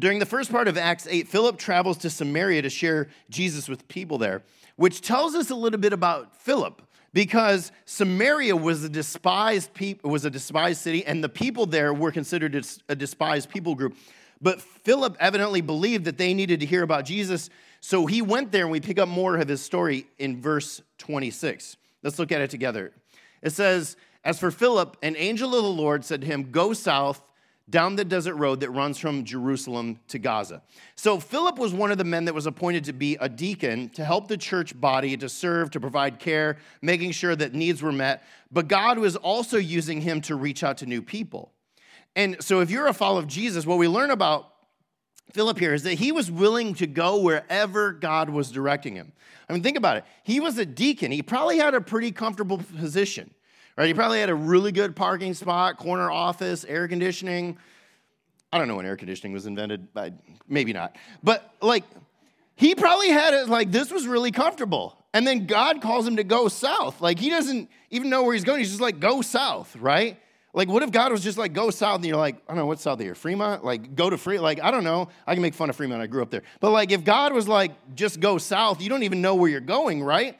During 0.00 0.18
the 0.18 0.26
first 0.26 0.50
part 0.50 0.68
of 0.68 0.78
Acts 0.78 1.06
8, 1.08 1.28
Philip 1.28 1.58
travels 1.58 1.98
to 1.98 2.10
Samaria 2.10 2.62
to 2.62 2.70
share 2.70 3.08
Jesus 3.28 3.68
with 3.68 3.86
people 3.88 4.18
there, 4.18 4.42
which 4.76 5.00
tells 5.00 5.34
us 5.34 5.50
a 5.50 5.54
little 5.54 5.78
bit 5.78 5.92
about 5.92 6.36
Philip 6.40 6.82
because 7.12 7.72
Samaria 7.84 8.56
was 8.56 8.84
a 8.84 8.88
despised 8.88 9.74
people, 9.74 10.10
was 10.10 10.24
a 10.24 10.30
despised 10.30 10.80
city, 10.80 11.04
and 11.04 11.22
the 11.22 11.28
people 11.28 11.66
there 11.66 11.92
were 11.92 12.10
considered 12.10 12.66
a 12.88 12.96
despised 12.96 13.50
people 13.50 13.74
group. 13.74 13.96
But 14.42 14.60
Philip 14.60 15.16
evidently 15.20 15.60
believed 15.60 16.04
that 16.06 16.18
they 16.18 16.34
needed 16.34 16.60
to 16.60 16.66
hear 16.66 16.82
about 16.82 17.04
Jesus, 17.04 17.48
so 17.80 18.06
he 18.06 18.20
went 18.20 18.52
there, 18.52 18.64
and 18.64 18.72
we 18.72 18.80
pick 18.80 18.98
up 18.98 19.08
more 19.08 19.36
of 19.36 19.48
his 19.48 19.62
story 19.62 20.06
in 20.18 20.42
verse 20.42 20.82
26. 20.98 21.76
Let's 22.02 22.18
look 22.18 22.32
at 22.32 22.40
it 22.40 22.50
together. 22.50 22.92
It 23.40 23.50
says, 23.50 23.96
As 24.24 24.38
for 24.40 24.50
Philip, 24.50 24.96
an 25.02 25.16
angel 25.16 25.54
of 25.54 25.62
the 25.62 25.70
Lord 25.70 26.04
said 26.04 26.20
to 26.22 26.26
him, 26.26 26.50
Go 26.50 26.72
south 26.72 27.22
down 27.70 27.94
the 27.94 28.04
desert 28.04 28.34
road 28.34 28.60
that 28.60 28.70
runs 28.70 28.98
from 28.98 29.24
Jerusalem 29.24 30.00
to 30.08 30.18
Gaza. 30.18 30.62
So 30.96 31.20
Philip 31.20 31.58
was 31.58 31.72
one 31.72 31.92
of 31.92 31.98
the 31.98 32.04
men 32.04 32.24
that 32.24 32.34
was 32.34 32.46
appointed 32.46 32.84
to 32.84 32.92
be 32.92 33.16
a 33.20 33.28
deacon 33.28 33.88
to 33.90 34.04
help 34.04 34.26
the 34.26 34.36
church 34.36 34.78
body 34.78 35.16
to 35.16 35.28
serve, 35.28 35.70
to 35.70 35.80
provide 35.80 36.18
care, 36.18 36.58
making 36.82 37.12
sure 37.12 37.36
that 37.36 37.54
needs 37.54 37.80
were 37.80 37.92
met. 37.92 38.24
But 38.50 38.66
God 38.66 38.98
was 38.98 39.14
also 39.14 39.58
using 39.58 40.00
him 40.00 40.20
to 40.22 40.34
reach 40.34 40.64
out 40.64 40.78
to 40.78 40.86
new 40.86 41.02
people. 41.02 41.51
And 42.14 42.42
so, 42.42 42.60
if 42.60 42.70
you're 42.70 42.86
a 42.86 42.92
follower 42.92 43.20
of 43.20 43.26
Jesus, 43.26 43.64
what 43.64 43.78
we 43.78 43.88
learn 43.88 44.10
about 44.10 44.52
Philip 45.32 45.58
here 45.58 45.72
is 45.72 45.82
that 45.84 45.94
he 45.94 46.12
was 46.12 46.30
willing 46.30 46.74
to 46.74 46.86
go 46.86 47.20
wherever 47.20 47.92
God 47.92 48.28
was 48.28 48.50
directing 48.50 48.94
him. 48.94 49.12
I 49.48 49.52
mean, 49.52 49.62
think 49.62 49.76
about 49.76 49.96
it. 49.96 50.04
He 50.22 50.40
was 50.40 50.58
a 50.58 50.66
deacon, 50.66 51.10
he 51.10 51.22
probably 51.22 51.58
had 51.58 51.74
a 51.74 51.80
pretty 51.80 52.12
comfortable 52.12 52.58
position, 52.58 53.32
right? 53.76 53.86
He 53.86 53.94
probably 53.94 54.20
had 54.20 54.30
a 54.30 54.34
really 54.34 54.72
good 54.72 54.94
parking 54.94 55.34
spot, 55.34 55.78
corner 55.78 56.10
office, 56.10 56.64
air 56.64 56.86
conditioning. 56.86 57.56
I 58.52 58.58
don't 58.58 58.68
know 58.68 58.76
when 58.76 58.84
air 58.84 58.96
conditioning 58.96 59.32
was 59.32 59.46
invented, 59.46 59.94
but 59.94 60.12
maybe 60.46 60.74
not. 60.74 60.96
But 61.22 61.54
like, 61.62 61.84
he 62.54 62.74
probably 62.74 63.08
had 63.08 63.32
it 63.32 63.48
like 63.48 63.72
this 63.72 63.90
was 63.90 64.06
really 64.06 64.30
comfortable. 64.30 64.98
And 65.14 65.26
then 65.26 65.46
God 65.46 65.80
calls 65.80 66.06
him 66.06 66.16
to 66.16 66.24
go 66.24 66.48
south. 66.48 67.00
Like, 67.00 67.18
he 67.18 67.30
doesn't 67.30 67.70
even 67.90 68.10
know 68.10 68.22
where 68.22 68.34
he's 68.34 68.44
going. 68.44 68.60
He's 68.60 68.70
just 68.70 68.80
like, 68.80 69.00
go 69.00 69.22
south, 69.22 69.74
right? 69.76 70.18
Like, 70.54 70.68
what 70.68 70.82
if 70.82 70.90
God 70.90 71.12
was 71.12 71.22
just 71.22 71.38
like, 71.38 71.54
go 71.54 71.70
south, 71.70 71.96
and 71.96 72.04
you're 72.04 72.16
like, 72.16 72.36
I 72.46 72.52
don't 72.52 72.58
know, 72.58 72.66
what's 72.66 72.82
south 72.82 73.00
here? 73.00 73.14
Fremont? 73.14 73.64
Like, 73.64 73.94
go 73.94 74.10
to 74.10 74.18
Fremont? 74.18 74.42
Like, 74.42 74.62
I 74.62 74.70
don't 74.70 74.84
know. 74.84 75.08
I 75.26 75.34
can 75.34 75.40
make 75.40 75.54
fun 75.54 75.70
of 75.70 75.76
Fremont. 75.76 76.02
I 76.02 76.06
grew 76.06 76.20
up 76.20 76.30
there. 76.30 76.42
But 76.60 76.72
like, 76.72 76.92
if 76.92 77.04
God 77.04 77.32
was 77.32 77.48
like, 77.48 77.72
just 77.94 78.20
go 78.20 78.36
south, 78.36 78.82
you 78.82 78.90
don't 78.90 79.02
even 79.02 79.22
know 79.22 79.34
where 79.34 79.48
you're 79.48 79.60
going, 79.60 80.02
right? 80.02 80.38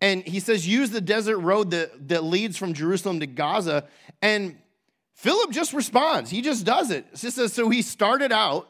And 0.00 0.24
he 0.24 0.40
says, 0.40 0.66
use 0.66 0.90
the 0.90 1.00
desert 1.00 1.38
road 1.38 1.70
that, 1.70 2.08
that 2.08 2.24
leads 2.24 2.56
from 2.56 2.74
Jerusalem 2.74 3.20
to 3.20 3.26
Gaza. 3.26 3.84
And 4.20 4.58
Philip 5.14 5.52
just 5.52 5.72
responds. 5.72 6.28
He 6.28 6.42
just 6.42 6.66
does 6.66 6.90
it. 6.90 7.06
It 7.12 7.18
says, 7.18 7.52
so 7.52 7.70
he 7.70 7.82
started 7.82 8.32
out 8.32 8.68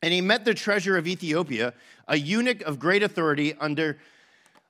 and 0.00 0.12
he 0.12 0.20
met 0.20 0.44
the 0.44 0.54
treasurer 0.54 0.96
of 0.96 1.08
Ethiopia, 1.08 1.74
a 2.06 2.16
eunuch 2.16 2.62
of 2.62 2.78
great 2.78 3.02
authority 3.02 3.54
under, 3.60 3.98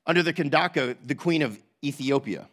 under 0.06 0.22
the 0.22 0.32
Kandaka, 0.32 0.96
the 1.04 1.14
queen 1.14 1.42
of 1.42 1.58
Ethiopia. 1.84 2.48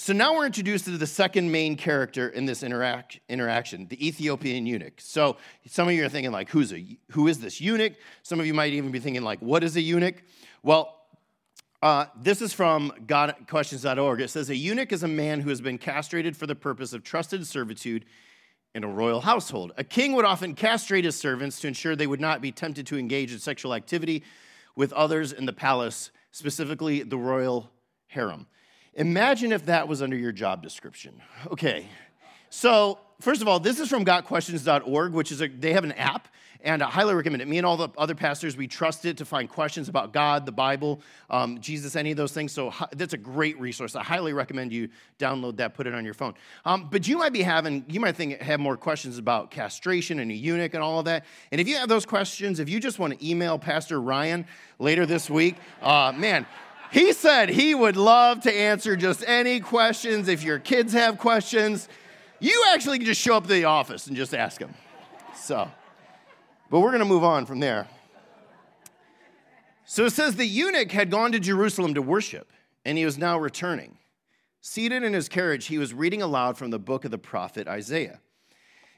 So 0.00 0.14
now 0.14 0.34
we're 0.34 0.46
introduced 0.46 0.86
to 0.86 0.92
the 0.96 1.06
second 1.06 1.52
main 1.52 1.76
character 1.76 2.30
in 2.30 2.46
this 2.46 2.62
interac- 2.62 3.20
interaction, 3.28 3.86
the 3.86 4.08
Ethiopian 4.08 4.64
eunuch. 4.64 4.94
So 4.96 5.36
some 5.66 5.88
of 5.88 5.94
you 5.94 6.02
are 6.06 6.08
thinking 6.08 6.32
like, 6.32 6.48
who's 6.48 6.72
a, 6.72 6.96
who 7.10 7.28
is 7.28 7.38
this 7.38 7.60
eunuch? 7.60 7.92
Some 8.22 8.40
of 8.40 8.46
you 8.46 8.54
might 8.54 8.72
even 8.72 8.92
be 8.92 8.98
thinking 8.98 9.22
like, 9.22 9.40
what 9.40 9.62
is 9.62 9.76
a 9.76 9.80
eunuch? 9.82 10.14
Well, 10.62 10.96
uh, 11.82 12.06
this 12.16 12.40
is 12.40 12.54
from 12.54 12.94
GotQuestions.org. 13.04 14.22
It 14.22 14.30
says 14.30 14.48
a 14.48 14.56
eunuch 14.56 14.90
is 14.90 15.02
a 15.02 15.08
man 15.08 15.42
who 15.42 15.50
has 15.50 15.60
been 15.60 15.76
castrated 15.76 16.34
for 16.34 16.46
the 16.46 16.54
purpose 16.54 16.94
of 16.94 17.04
trusted 17.04 17.46
servitude 17.46 18.06
in 18.74 18.84
a 18.84 18.88
royal 18.88 19.20
household. 19.20 19.72
A 19.76 19.84
king 19.84 20.14
would 20.14 20.24
often 20.24 20.54
castrate 20.54 21.04
his 21.04 21.16
servants 21.16 21.60
to 21.60 21.68
ensure 21.68 21.94
they 21.94 22.06
would 22.06 22.22
not 22.22 22.40
be 22.40 22.52
tempted 22.52 22.86
to 22.86 22.96
engage 22.96 23.34
in 23.34 23.38
sexual 23.38 23.74
activity 23.74 24.24
with 24.74 24.94
others 24.94 25.30
in 25.30 25.44
the 25.44 25.52
palace, 25.52 26.10
specifically 26.30 27.02
the 27.02 27.18
royal 27.18 27.70
harem. 28.06 28.46
Imagine 28.94 29.52
if 29.52 29.66
that 29.66 29.86
was 29.88 30.02
under 30.02 30.16
your 30.16 30.32
job 30.32 30.62
description. 30.62 31.20
Okay, 31.46 31.86
so 32.50 32.98
first 33.20 33.40
of 33.40 33.48
all, 33.48 33.60
this 33.60 33.78
is 33.78 33.88
from 33.88 34.04
gotquestions.org, 34.04 35.12
which 35.12 35.30
is 35.30 35.40
a, 35.40 35.48
they 35.48 35.72
have 35.72 35.84
an 35.84 35.92
app, 35.92 36.26
and 36.62 36.82
I 36.82 36.90
highly 36.90 37.14
recommend 37.14 37.40
it. 37.40 37.48
Me 37.48 37.56
and 37.56 37.66
all 37.66 37.76
the 37.76 37.88
other 37.96 38.14
pastors, 38.14 38.56
we 38.56 38.66
trust 38.66 39.04
it 39.06 39.16
to 39.18 39.24
find 39.24 39.48
questions 39.48 39.88
about 39.88 40.12
God, 40.12 40.44
the 40.44 40.52
Bible, 40.52 41.00
um, 41.30 41.60
Jesus, 41.60 41.96
any 41.96 42.10
of 42.10 42.16
those 42.16 42.32
things. 42.32 42.52
So 42.52 42.74
that's 42.92 43.14
a 43.14 43.18
great 43.18 43.58
resource. 43.58 43.94
I 43.94 44.02
highly 44.02 44.32
recommend 44.32 44.72
you 44.72 44.88
download 45.18 45.56
that, 45.56 45.74
put 45.74 45.86
it 45.86 45.94
on 45.94 46.04
your 46.04 46.12
phone. 46.12 46.34
Um, 46.64 46.88
but 46.90 47.08
you 47.08 47.16
might 47.16 47.32
be 47.32 47.42
having, 47.42 47.84
you 47.88 48.00
might 48.00 48.16
think 48.16 48.40
have 48.42 48.60
more 48.60 48.76
questions 48.76 49.16
about 49.16 49.50
castration 49.50 50.18
and 50.18 50.30
a 50.30 50.34
eunuch 50.34 50.74
and 50.74 50.82
all 50.82 50.98
of 50.98 51.04
that. 51.06 51.24
And 51.52 51.60
if 51.60 51.68
you 51.68 51.76
have 51.76 51.88
those 51.88 52.04
questions, 52.04 52.58
if 52.58 52.68
you 52.68 52.80
just 52.80 52.98
want 52.98 53.18
to 53.18 53.26
email 53.26 53.58
Pastor 53.58 54.00
Ryan 54.00 54.44
later 54.78 55.06
this 55.06 55.30
week, 55.30 55.56
uh, 55.80 56.12
man. 56.14 56.46
He 56.90 57.12
said 57.12 57.50
he 57.50 57.74
would 57.74 57.96
love 57.96 58.40
to 58.42 58.52
answer 58.52 58.96
just 58.96 59.22
any 59.26 59.60
questions. 59.60 60.26
If 60.28 60.42
your 60.42 60.58
kids 60.58 60.92
have 60.92 61.18
questions, 61.18 61.88
you 62.40 62.64
actually 62.72 62.98
can 62.98 63.06
just 63.06 63.20
show 63.20 63.36
up 63.36 63.44
to 63.44 63.48
the 63.48 63.64
office 63.64 64.06
and 64.06 64.16
just 64.16 64.34
ask 64.34 64.58
them. 64.58 64.74
So, 65.36 65.70
but 66.68 66.80
we're 66.80 66.90
going 66.90 67.00
to 67.00 67.04
move 67.04 67.24
on 67.24 67.46
from 67.46 67.60
there. 67.60 67.86
So 69.84 70.04
it 70.04 70.12
says 70.12 70.36
the 70.36 70.46
eunuch 70.46 70.92
had 70.92 71.10
gone 71.10 71.32
to 71.32 71.40
Jerusalem 71.40 71.94
to 71.94 72.02
worship, 72.02 72.52
and 72.84 72.96
he 72.96 73.04
was 73.04 73.18
now 73.18 73.38
returning. 73.38 73.98
Seated 74.60 75.02
in 75.02 75.12
his 75.12 75.28
carriage, 75.28 75.66
he 75.66 75.78
was 75.78 75.94
reading 75.94 76.22
aloud 76.22 76.58
from 76.58 76.70
the 76.70 76.78
book 76.78 77.04
of 77.04 77.10
the 77.10 77.18
prophet 77.18 77.66
Isaiah. 77.66 78.20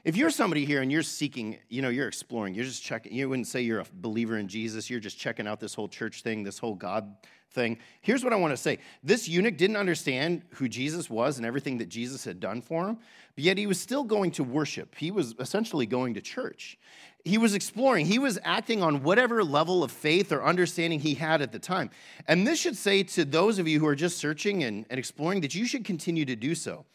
If 0.03 0.17
you're 0.17 0.29
somebody 0.29 0.65
here 0.65 0.81
and 0.81 0.91
you're 0.91 1.01
seeking, 1.01 1.57
you 1.69 1.81
know, 1.81 1.89
you're 1.89 2.07
exploring, 2.07 2.53
you're 2.53 2.65
just 2.65 2.83
checking, 2.83 3.13
you 3.13 3.29
wouldn't 3.29 3.47
say 3.47 3.61
you're 3.61 3.79
a 3.79 3.85
believer 3.93 4.37
in 4.37 4.49
Jesus, 4.49 4.89
you're 4.89 4.99
just 4.99 5.17
checking 5.17 5.47
out 5.47 5.59
this 5.59 5.73
whole 5.73 5.87
church 5.87 6.21
thing, 6.21 6.43
this 6.43 6.59
whole 6.59 6.75
God 6.75 7.15
thing. 7.53 7.77
Here's 8.01 8.23
what 8.23 8.33
I 8.33 8.35
want 8.35 8.51
to 8.51 8.57
say 8.57 8.79
this 9.03 9.27
eunuch 9.27 9.57
didn't 9.57 9.77
understand 9.77 10.41
who 10.55 10.67
Jesus 10.67 11.09
was 11.09 11.37
and 11.37 11.45
everything 11.45 11.77
that 11.77 11.89
Jesus 11.89 12.25
had 12.25 12.39
done 12.39 12.61
for 12.61 12.87
him, 12.87 12.97
but 13.35 13.43
yet 13.43 13.57
he 13.57 13.67
was 13.67 13.79
still 13.79 14.03
going 14.03 14.31
to 14.31 14.43
worship. 14.43 14.95
He 14.95 15.11
was 15.11 15.35
essentially 15.39 15.85
going 15.85 16.15
to 16.15 16.21
church. 16.21 16.77
He 17.25 17.37
was 17.37 17.53
exploring, 17.53 18.05
he 18.05 18.19
was 18.19 18.37
acting 18.43 18.83
on 18.83 19.01
whatever 19.01 19.45
level 19.45 19.81
of 19.81 19.91
faith 19.91 20.33
or 20.33 20.43
understanding 20.43 20.99
he 20.99 21.13
had 21.13 21.41
at 21.41 21.53
the 21.53 21.59
time. 21.59 21.89
And 22.27 22.45
this 22.45 22.59
should 22.59 22.75
say 22.75 23.03
to 23.03 23.23
those 23.23 23.59
of 23.59 23.67
you 23.67 23.79
who 23.79 23.87
are 23.87 23.95
just 23.95 24.17
searching 24.17 24.63
and, 24.63 24.85
and 24.89 24.99
exploring 24.99 25.39
that 25.41 25.55
you 25.55 25.65
should 25.65 25.85
continue 25.85 26.25
to 26.25 26.35
do 26.35 26.53
so. 26.53 26.85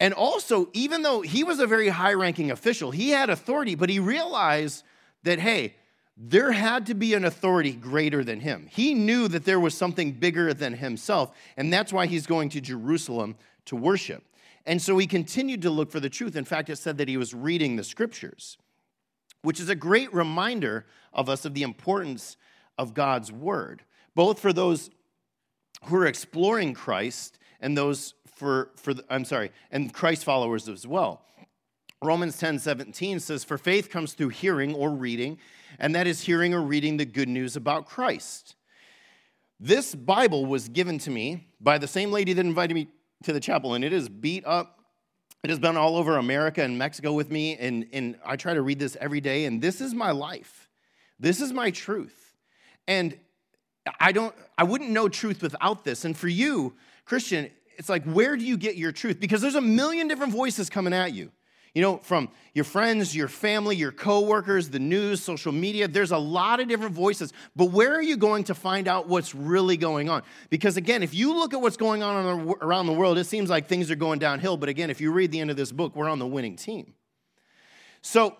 And 0.00 0.14
also, 0.14 0.70
even 0.72 1.02
though 1.02 1.20
he 1.20 1.44
was 1.44 1.60
a 1.60 1.66
very 1.66 1.88
high 1.88 2.14
ranking 2.14 2.50
official, 2.50 2.90
he 2.90 3.10
had 3.10 3.28
authority, 3.28 3.74
but 3.74 3.90
he 3.90 3.98
realized 3.98 4.82
that, 5.24 5.38
hey, 5.38 5.74
there 6.16 6.52
had 6.52 6.86
to 6.86 6.94
be 6.94 7.14
an 7.14 7.24
authority 7.24 7.72
greater 7.72 8.22
than 8.22 8.40
him. 8.40 8.68
He 8.70 8.94
knew 8.94 9.26
that 9.28 9.44
there 9.44 9.58
was 9.58 9.76
something 9.76 10.12
bigger 10.12 10.54
than 10.54 10.74
himself, 10.74 11.36
and 11.56 11.72
that's 11.72 11.92
why 11.92 12.06
he's 12.06 12.26
going 12.26 12.50
to 12.50 12.60
Jerusalem 12.60 13.36
to 13.66 13.76
worship. 13.76 14.22
And 14.66 14.80
so 14.80 14.96
he 14.96 15.06
continued 15.06 15.62
to 15.62 15.70
look 15.70 15.90
for 15.90 16.00
the 16.00 16.08
truth. 16.08 16.36
In 16.36 16.44
fact, 16.44 16.70
it 16.70 16.76
said 16.76 16.98
that 16.98 17.08
he 17.08 17.16
was 17.16 17.34
reading 17.34 17.76
the 17.76 17.84
scriptures, 17.84 18.56
which 19.42 19.60
is 19.60 19.68
a 19.68 19.74
great 19.74 20.12
reminder 20.14 20.86
of 21.12 21.28
us 21.28 21.44
of 21.44 21.54
the 21.54 21.62
importance 21.62 22.36
of 22.78 22.94
God's 22.94 23.32
word, 23.32 23.82
both 24.14 24.38
for 24.38 24.52
those 24.52 24.90
who 25.84 25.96
are 25.96 26.06
exploring 26.06 26.74
Christ 26.74 27.38
and 27.60 27.76
those 27.76 28.14
for, 28.36 28.70
for 28.76 28.94
the, 28.94 29.04
I'm 29.10 29.24
sorry, 29.24 29.52
and 29.70 29.92
Christ 29.92 30.24
followers 30.24 30.68
as 30.68 30.86
well. 30.86 31.22
Romans 32.02 32.38
10 32.38 32.58
17 32.58 33.20
says, 33.20 33.44
For 33.44 33.58
faith 33.58 33.90
comes 33.90 34.12
through 34.12 34.30
hearing 34.30 34.74
or 34.74 34.90
reading, 34.90 35.38
and 35.78 35.94
that 35.94 36.06
is 36.06 36.22
hearing 36.22 36.54
or 36.54 36.60
reading 36.60 36.96
the 36.96 37.04
good 37.04 37.28
news 37.28 37.56
about 37.56 37.86
Christ. 37.86 38.54
This 39.60 39.94
Bible 39.94 40.46
was 40.46 40.68
given 40.68 40.98
to 40.98 41.10
me 41.10 41.48
by 41.60 41.78
the 41.78 41.86
same 41.86 42.10
lady 42.10 42.32
that 42.32 42.44
invited 42.44 42.74
me 42.74 42.88
to 43.22 43.32
the 43.32 43.40
chapel, 43.40 43.74
and 43.74 43.84
it 43.84 43.92
is 43.92 44.08
beat 44.08 44.44
up. 44.46 44.80
It 45.42 45.50
has 45.50 45.58
been 45.58 45.76
all 45.76 45.96
over 45.96 46.16
America 46.16 46.62
and 46.62 46.78
Mexico 46.78 47.12
with 47.12 47.30
me, 47.30 47.56
and, 47.56 47.86
and 47.92 48.16
I 48.24 48.36
try 48.36 48.54
to 48.54 48.62
read 48.62 48.78
this 48.78 48.96
every 49.00 49.20
day, 49.20 49.44
and 49.44 49.60
this 49.60 49.80
is 49.80 49.94
my 49.94 50.10
life. 50.10 50.68
This 51.20 51.40
is 51.40 51.52
my 51.52 51.70
truth. 51.70 52.34
And 52.88 53.18
I 54.00 54.12
don't, 54.12 54.34
I 54.56 54.64
wouldn't 54.64 54.90
know 54.90 55.08
truth 55.08 55.42
without 55.42 55.84
this. 55.84 56.04
And 56.04 56.16
for 56.16 56.28
you, 56.28 56.74
Christian, 57.04 57.50
it's 57.76 57.88
like, 57.88 58.04
where 58.04 58.36
do 58.36 58.44
you 58.44 58.56
get 58.56 58.76
your 58.76 58.92
truth? 58.92 59.20
Because 59.20 59.40
there's 59.40 59.54
a 59.54 59.60
million 59.60 60.08
different 60.08 60.32
voices 60.32 60.70
coming 60.70 60.92
at 60.92 61.12
you. 61.12 61.30
You 61.74 61.82
know, 61.82 61.96
from 61.98 62.28
your 62.52 62.64
friends, 62.64 63.16
your 63.16 63.26
family, 63.26 63.74
your 63.74 63.90
coworkers, 63.90 64.70
the 64.70 64.78
news, 64.78 65.20
social 65.20 65.50
media, 65.50 65.88
there's 65.88 66.12
a 66.12 66.18
lot 66.18 66.60
of 66.60 66.68
different 66.68 66.94
voices. 66.94 67.32
But 67.56 67.72
where 67.72 67.92
are 67.92 68.02
you 68.02 68.16
going 68.16 68.44
to 68.44 68.54
find 68.54 68.86
out 68.86 69.08
what's 69.08 69.34
really 69.34 69.76
going 69.76 70.08
on? 70.08 70.22
Because 70.50 70.76
again, 70.76 71.02
if 71.02 71.12
you 71.14 71.34
look 71.34 71.52
at 71.52 71.60
what's 71.60 71.76
going 71.76 72.04
on 72.04 72.56
around 72.62 72.86
the 72.86 72.92
world, 72.92 73.18
it 73.18 73.24
seems 73.24 73.50
like 73.50 73.66
things 73.66 73.90
are 73.90 73.96
going 73.96 74.20
downhill. 74.20 74.56
But 74.56 74.68
again, 74.68 74.88
if 74.88 75.00
you 75.00 75.10
read 75.10 75.32
the 75.32 75.40
end 75.40 75.50
of 75.50 75.56
this 75.56 75.72
book, 75.72 75.96
we're 75.96 76.08
on 76.08 76.20
the 76.20 76.26
winning 76.26 76.54
team. 76.54 76.94
So, 78.02 78.36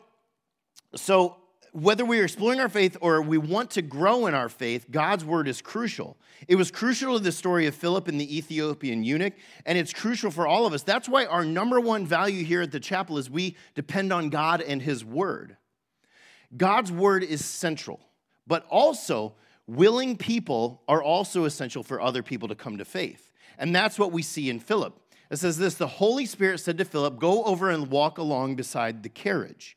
so 0.94 1.36
whether 1.74 2.04
we're 2.04 2.22
exploring 2.22 2.60
our 2.60 2.68
faith 2.68 2.96
or 3.00 3.20
we 3.20 3.36
want 3.36 3.72
to 3.72 3.82
grow 3.82 4.28
in 4.28 4.34
our 4.34 4.48
faith, 4.48 4.86
God's 4.92 5.24
word 5.24 5.48
is 5.48 5.60
crucial. 5.60 6.16
It 6.46 6.54
was 6.54 6.70
crucial 6.70 7.18
to 7.18 7.22
the 7.22 7.32
story 7.32 7.66
of 7.66 7.74
Philip 7.74 8.06
and 8.06 8.20
the 8.20 8.36
Ethiopian 8.36 9.02
eunuch, 9.02 9.32
and 9.66 9.76
it's 9.76 9.92
crucial 9.92 10.30
for 10.30 10.46
all 10.46 10.66
of 10.66 10.72
us. 10.72 10.84
That's 10.84 11.08
why 11.08 11.24
our 11.26 11.44
number 11.44 11.80
one 11.80 12.06
value 12.06 12.44
here 12.44 12.62
at 12.62 12.70
the 12.70 12.78
chapel 12.78 13.18
is 13.18 13.28
we 13.28 13.56
depend 13.74 14.12
on 14.12 14.28
God 14.28 14.62
and 14.62 14.80
his 14.80 15.04
word. 15.04 15.56
God's 16.56 16.92
word 16.92 17.24
is 17.24 17.44
central, 17.44 17.98
but 18.46 18.64
also 18.70 19.34
willing 19.66 20.16
people 20.16 20.80
are 20.86 21.02
also 21.02 21.44
essential 21.44 21.82
for 21.82 22.00
other 22.00 22.22
people 22.22 22.46
to 22.48 22.54
come 22.54 22.78
to 22.78 22.84
faith. 22.84 23.32
And 23.58 23.74
that's 23.74 23.98
what 23.98 24.12
we 24.12 24.22
see 24.22 24.48
in 24.48 24.60
Philip. 24.60 24.96
It 25.28 25.38
says 25.38 25.58
this 25.58 25.74
The 25.74 25.88
Holy 25.88 26.26
Spirit 26.26 26.60
said 26.60 26.78
to 26.78 26.84
Philip, 26.84 27.18
Go 27.18 27.42
over 27.42 27.68
and 27.68 27.90
walk 27.90 28.18
along 28.18 28.54
beside 28.54 29.02
the 29.02 29.08
carriage. 29.08 29.76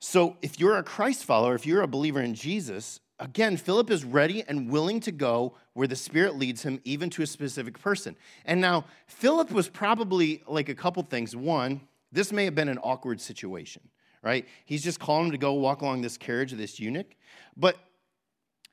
So 0.00 0.36
if 0.42 0.60
you're 0.60 0.76
a 0.76 0.82
Christ 0.82 1.24
follower, 1.24 1.54
if 1.54 1.66
you're 1.66 1.82
a 1.82 1.88
believer 1.88 2.20
in 2.20 2.34
Jesus, 2.34 3.00
again, 3.18 3.56
Philip 3.56 3.90
is 3.90 4.04
ready 4.04 4.44
and 4.46 4.70
willing 4.70 5.00
to 5.00 5.12
go 5.12 5.54
where 5.72 5.88
the 5.88 5.96
Spirit 5.96 6.36
leads 6.36 6.62
him, 6.62 6.80
even 6.84 7.10
to 7.10 7.22
a 7.22 7.26
specific 7.26 7.78
person. 7.80 8.16
And 8.44 8.60
now, 8.60 8.84
Philip 9.06 9.50
was 9.50 9.68
probably 9.68 10.42
like 10.46 10.68
a 10.68 10.74
couple 10.74 11.02
things. 11.02 11.34
One, 11.34 11.80
this 12.12 12.32
may 12.32 12.44
have 12.44 12.54
been 12.54 12.68
an 12.68 12.78
awkward 12.78 13.20
situation, 13.20 13.82
right? 14.22 14.46
He's 14.64 14.84
just 14.84 15.00
calling 15.00 15.26
him 15.26 15.32
to 15.32 15.38
go 15.38 15.54
walk 15.54 15.82
along 15.82 16.02
this 16.02 16.16
carriage 16.16 16.52
of 16.52 16.58
this 16.58 16.78
eunuch. 16.78 17.16
But, 17.56 17.76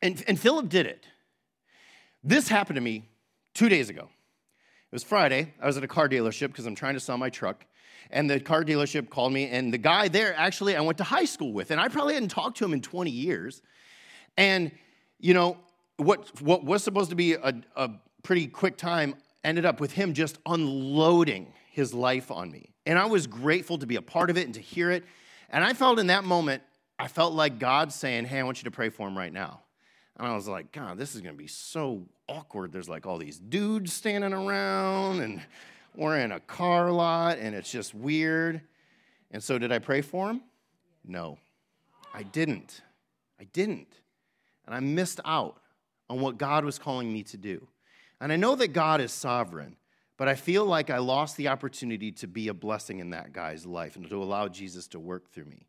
and, 0.02 0.24
and 0.28 0.40
Philip 0.40 0.70
did 0.70 0.86
it. 0.86 1.06
This 2.24 2.48
happened 2.48 2.76
to 2.76 2.82
me 2.82 3.10
two 3.54 3.70
days 3.70 3.90
ago. 3.90 4.04
It 4.04 4.96
was 4.96 5.04
Friday. 5.04 5.54
I 5.62 5.66
was 5.66 5.78
at 5.78 5.84
a 5.84 5.88
car 5.88 6.08
dealership 6.08 6.48
because 6.48 6.66
I'm 6.66 6.76
trying 6.76 6.94
to 6.94 7.00
sell 7.00 7.18
my 7.18 7.30
truck 7.30 7.66
and 8.12 8.30
the 8.30 8.40
car 8.40 8.64
dealership 8.64 9.10
called 9.10 9.34
me, 9.34 9.48
and 9.50 9.74
the 9.74 9.78
guy 9.78 10.08
there 10.08 10.34
actually 10.36 10.76
I 10.76 10.82
went 10.82 10.98
to 11.00 11.04
high 11.04 11.26
school 11.26 11.54
with, 11.54 11.72
and 11.72 11.80
I 11.80 11.88
probably 11.88 12.14
hadn't 12.14 12.30
talked 12.30 12.58
to 12.58 12.66
him 12.66 12.74
in 12.74 12.82
20 12.82 13.12
years. 13.12 13.62
And, 14.38 14.72
you 15.20 15.34
know, 15.34 15.58
what, 15.98 16.42
what 16.42 16.64
was 16.64 16.84
supposed 16.84 17.10
to 17.10 17.16
be 17.16 17.34
a, 17.34 17.54
a 17.76 17.90
pretty 18.24 18.48
quick 18.48 18.78
time 18.78 19.16
ended 19.44 19.66
up 19.66 19.80
with 19.80 19.92
him 19.92 20.14
just 20.14 20.40
unloading 20.46 21.54
his 21.72 21.94
life 21.94 22.32
on 22.32 22.52
me. 22.52 22.74
And 22.86 23.00
I 23.00 23.06
was 23.06 23.28
grateful 23.28 23.78
to 23.78 23.86
be 23.86 23.96
a 23.96 24.02
part 24.02 24.30
of 24.30 24.38
it 24.38 24.46
and 24.46 24.54
to 24.56 24.62
hear 24.62 24.92
it. 24.92 25.04
And 25.50 25.64
I 25.64 25.74
felt 25.74 26.00
in 26.00 26.08
that 26.08 26.24
moment, 26.24 26.64
I 26.98 27.08
felt 27.08 27.34
like 27.34 27.60
God 27.60 27.92
saying, 27.92 28.26
Hey, 28.26 28.40
I 28.40 28.44
want 28.44 28.60
you 28.60 28.66
to 28.66 28.72
pray 28.72 28.90
for 28.90 29.08
him 29.08 29.18
right 29.18 29.32
now. 29.32 29.62
And 30.18 30.28
I 30.28 30.36
was 30.36 30.48
like, 30.48 30.72
God, 30.72 30.98
this 30.98 31.14
is 31.14 31.22
going 31.22 31.36
to 31.36 31.38
be 31.38 31.48
so 31.48 32.08
awkward. 32.28 32.72
There's 32.72 32.88
like 32.88 33.06
all 33.06 33.18
these 33.18 33.38
dudes 33.38 33.92
standing 33.92 34.34
around 34.34 35.22
and 35.22 35.42
we're 35.98 36.20
in 36.20 36.32
a 36.32 36.40
car 36.40 36.92
lot 36.92 37.38
and 37.38 37.56
it's 37.56 37.72
just 37.72 37.94
weird. 37.94 38.62
And 39.32 39.44
so, 39.44 39.58
did 39.58 39.72
I 39.72 39.80
pray 39.80 40.02
for 40.02 40.30
him? 40.30 40.42
No, 41.04 41.38
I 42.14 42.24
didn't. 42.24 42.82
I 43.40 43.46
didn't. 43.46 44.00
And 44.66 44.74
I 44.74 44.80
missed 44.80 45.20
out 45.26 45.60
on 46.10 46.22
what 46.22 46.38
God 46.38 46.66
was 46.66 46.80
calling 46.80 47.12
me 47.12 47.24
to 47.24 47.38
do. 47.38 47.68
And 48.22 48.32
I 48.32 48.36
know 48.38 48.56
that 48.56 48.70
God 48.70 49.02
is 49.02 49.12
sovereign, 49.12 49.76
but 50.18 50.28
I 50.28 50.36
feel 50.36 50.66
like 50.66 50.90
I 50.90 50.98
lost 51.00 51.38
the 51.38 51.50
opportunity 51.50 52.12
to 52.14 52.28
be 52.28 52.48
a 52.48 52.54
blessing 52.54 53.00
in 53.00 53.10
that 53.12 53.34
guy's 53.34 53.66
life 53.66 53.96
and 53.96 54.10
to 54.10 54.24
allow 54.24 54.48
Jesus 54.48 54.88
to 54.90 55.00
work 55.00 55.30
through 55.32 55.46
me. 55.46 55.68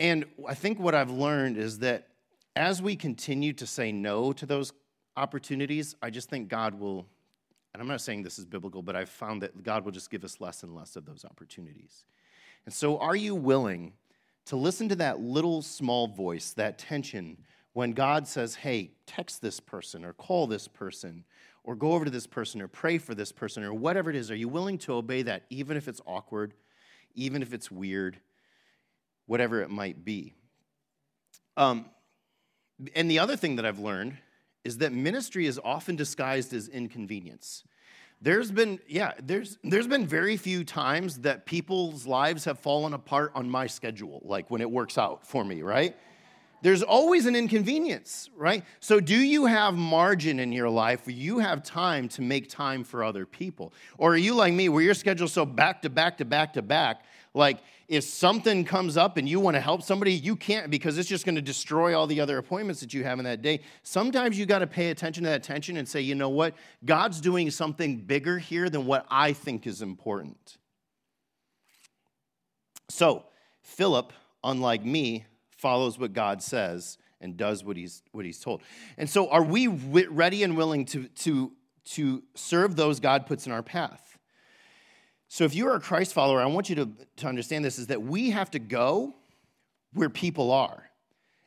And 0.00 0.24
I 0.48 0.54
think 0.54 0.80
what 0.80 0.94
I've 0.94 1.10
learned 1.10 1.56
is 1.56 1.78
that 1.78 2.08
as 2.56 2.82
we 2.82 2.96
continue 2.96 3.52
to 3.54 3.66
say 3.66 3.92
no 3.92 4.32
to 4.32 4.46
those 4.46 4.72
opportunities, 5.16 5.94
I 6.02 6.10
just 6.10 6.28
think 6.28 6.48
God 6.48 6.74
will 6.74 7.06
and 7.74 7.82
I'm 7.82 7.88
not 7.88 8.00
saying 8.00 8.22
this 8.22 8.38
is 8.38 8.44
biblical, 8.44 8.82
but 8.82 8.94
I've 8.94 9.08
found 9.08 9.42
that 9.42 9.64
God 9.64 9.84
will 9.84 9.92
just 9.92 10.10
give 10.10 10.24
us 10.24 10.40
less 10.40 10.62
and 10.62 10.74
less 10.74 10.94
of 10.94 11.04
those 11.04 11.24
opportunities. 11.24 12.04
And 12.64 12.72
so, 12.72 12.98
are 12.98 13.16
you 13.16 13.34
willing 13.34 13.92
to 14.46 14.56
listen 14.56 14.88
to 14.90 14.96
that 14.96 15.20
little 15.20 15.60
small 15.60 16.06
voice, 16.06 16.52
that 16.52 16.78
tension, 16.78 17.36
when 17.72 17.92
God 17.92 18.28
says, 18.28 18.54
hey, 18.54 18.92
text 19.06 19.42
this 19.42 19.58
person 19.58 20.04
or 20.04 20.12
call 20.12 20.46
this 20.46 20.68
person 20.68 21.24
or 21.64 21.74
go 21.74 21.92
over 21.92 22.04
to 22.04 22.10
this 22.10 22.26
person 22.26 22.62
or 22.62 22.68
pray 22.68 22.98
for 22.98 23.14
this 23.14 23.32
person 23.32 23.64
or 23.64 23.74
whatever 23.74 24.08
it 24.08 24.16
is? 24.16 24.30
Are 24.30 24.36
you 24.36 24.48
willing 24.48 24.78
to 24.78 24.94
obey 24.94 25.22
that, 25.22 25.42
even 25.50 25.76
if 25.76 25.88
it's 25.88 26.00
awkward, 26.06 26.54
even 27.14 27.42
if 27.42 27.52
it's 27.52 27.70
weird, 27.70 28.20
whatever 29.26 29.60
it 29.62 29.70
might 29.70 30.04
be? 30.04 30.34
Um, 31.56 31.86
And 32.94 33.10
the 33.10 33.18
other 33.18 33.36
thing 33.36 33.56
that 33.56 33.64
I've 33.66 33.78
learned 33.78 34.18
is 34.64 34.78
that 34.78 34.92
ministry 34.92 35.46
is 35.46 35.60
often 35.62 35.94
disguised 35.94 36.52
as 36.52 36.68
inconvenience. 36.68 37.64
There's 38.20 38.50
been, 38.50 38.80
yeah, 38.88 39.12
there's, 39.22 39.58
there's 39.62 39.86
been 39.86 40.06
very 40.06 40.36
few 40.36 40.64
times 40.64 41.18
that 41.18 41.44
people's 41.44 42.06
lives 42.06 42.46
have 42.46 42.58
fallen 42.58 42.94
apart 42.94 43.32
on 43.34 43.50
my 43.50 43.66
schedule, 43.66 44.22
like 44.24 44.50
when 44.50 44.62
it 44.62 44.70
works 44.70 44.96
out 44.96 45.26
for 45.26 45.44
me, 45.44 45.60
right? 45.60 45.94
There's 46.62 46.82
always 46.82 47.26
an 47.26 47.36
inconvenience, 47.36 48.30
right? 48.34 48.64
So, 48.80 48.98
do 48.98 49.18
you 49.18 49.44
have 49.44 49.74
margin 49.74 50.40
in 50.40 50.50
your 50.50 50.70
life 50.70 51.06
where 51.06 51.14
you 51.14 51.38
have 51.38 51.62
time 51.62 52.08
to 52.08 52.22
make 52.22 52.48
time 52.48 52.84
for 52.84 53.04
other 53.04 53.26
people? 53.26 53.74
Or 53.98 54.14
are 54.14 54.16
you 54.16 54.34
like 54.34 54.54
me, 54.54 54.70
where 54.70 54.82
your 54.82 54.94
schedule's 54.94 55.34
so 55.34 55.44
back 55.44 55.82
to 55.82 55.90
back 55.90 56.16
to 56.18 56.24
back 56.24 56.54
to 56.54 56.62
back, 56.62 57.04
like 57.34 57.58
if 57.88 58.04
something 58.04 58.64
comes 58.64 58.96
up 58.96 59.16
and 59.16 59.28
you 59.28 59.40
want 59.40 59.56
to 59.56 59.60
help 59.60 59.82
somebody, 59.82 60.12
you 60.12 60.36
can't 60.36 60.70
because 60.70 60.96
it's 60.96 61.08
just 61.08 61.24
going 61.24 61.34
to 61.34 61.42
destroy 61.42 61.98
all 61.98 62.06
the 62.06 62.20
other 62.20 62.38
appointments 62.38 62.80
that 62.80 62.94
you 62.94 63.04
have 63.04 63.18
in 63.18 63.24
that 63.24 63.42
day. 63.42 63.60
Sometimes 63.82 64.38
you 64.38 64.46
got 64.46 64.60
to 64.60 64.66
pay 64.66 64.90
attention 64.90 65.24
to 65.24 65.30
that 65.30 65.42
tension 65.42 65.76
and 65.76 65.86
say, 65.86 66.00
you 66.00 66.14
know 66.14 66.30
what? 66.30 66.54
God's 66.84 67.20
doing 67.20 67.50
something 67.50 67.98
bigger 67.98 68.38
here 68.38 68.70
than 68.70 68.86
what 68.86 69.04
I 69.10 69.32
think 69.32 69.66
is 69.66 69.82
important. 69.82 70.56
So, 72.88 73.24
Philip, 73.62 74.12
unlike 74.42 74.84
me, 74.84 75.26
follows 75.50 75.98
what 75.98 76.12
God 76.12 76.42
says 76.42 76.98
and 77.20 77.36
does 77.36 77.64
what 77.64 77.76
he's, 77.76 78.02
what 78.12 78.24
he's 78.24 78.38
told. 78.38 78.62
And 78.96 79.08
so, 79.08 79.28
are 79.30 79.42
we 79.42 79.66
ready 79.66 80.42
and 80.42 80.56
willing 80.56 80.84
to, 80.86 81.08
to, 81.08 81.52
to 81.86 82.22
serve 82.34 82.76
those 82.76 83.00
God 83.00 83.26
puts 83.26 83.46
in 83.46 83.52
our 83.52 83.62
path? 83.62 84.03
So 85.34 85.42
if 85.42 85.52
you're 85.52 85.74
a 85.74 85.80
Christ 85.80 86.12
follower, 86.12 86.40
I 86.40 86.46
want 86.46 86.68
you 86.68 86.76
to, 86.76 86.88
to 87.16 87.26
understand 87.26 87.64
this 87.64 87.80
is 87.80 87.88
that 87.88 88.00
we 88.00 88.30
have 88.30 88.52
to 88.52 88.60
go 88.60 89.16
where 89.92 90.08
people 90.08 90.52
are 90.52 90.88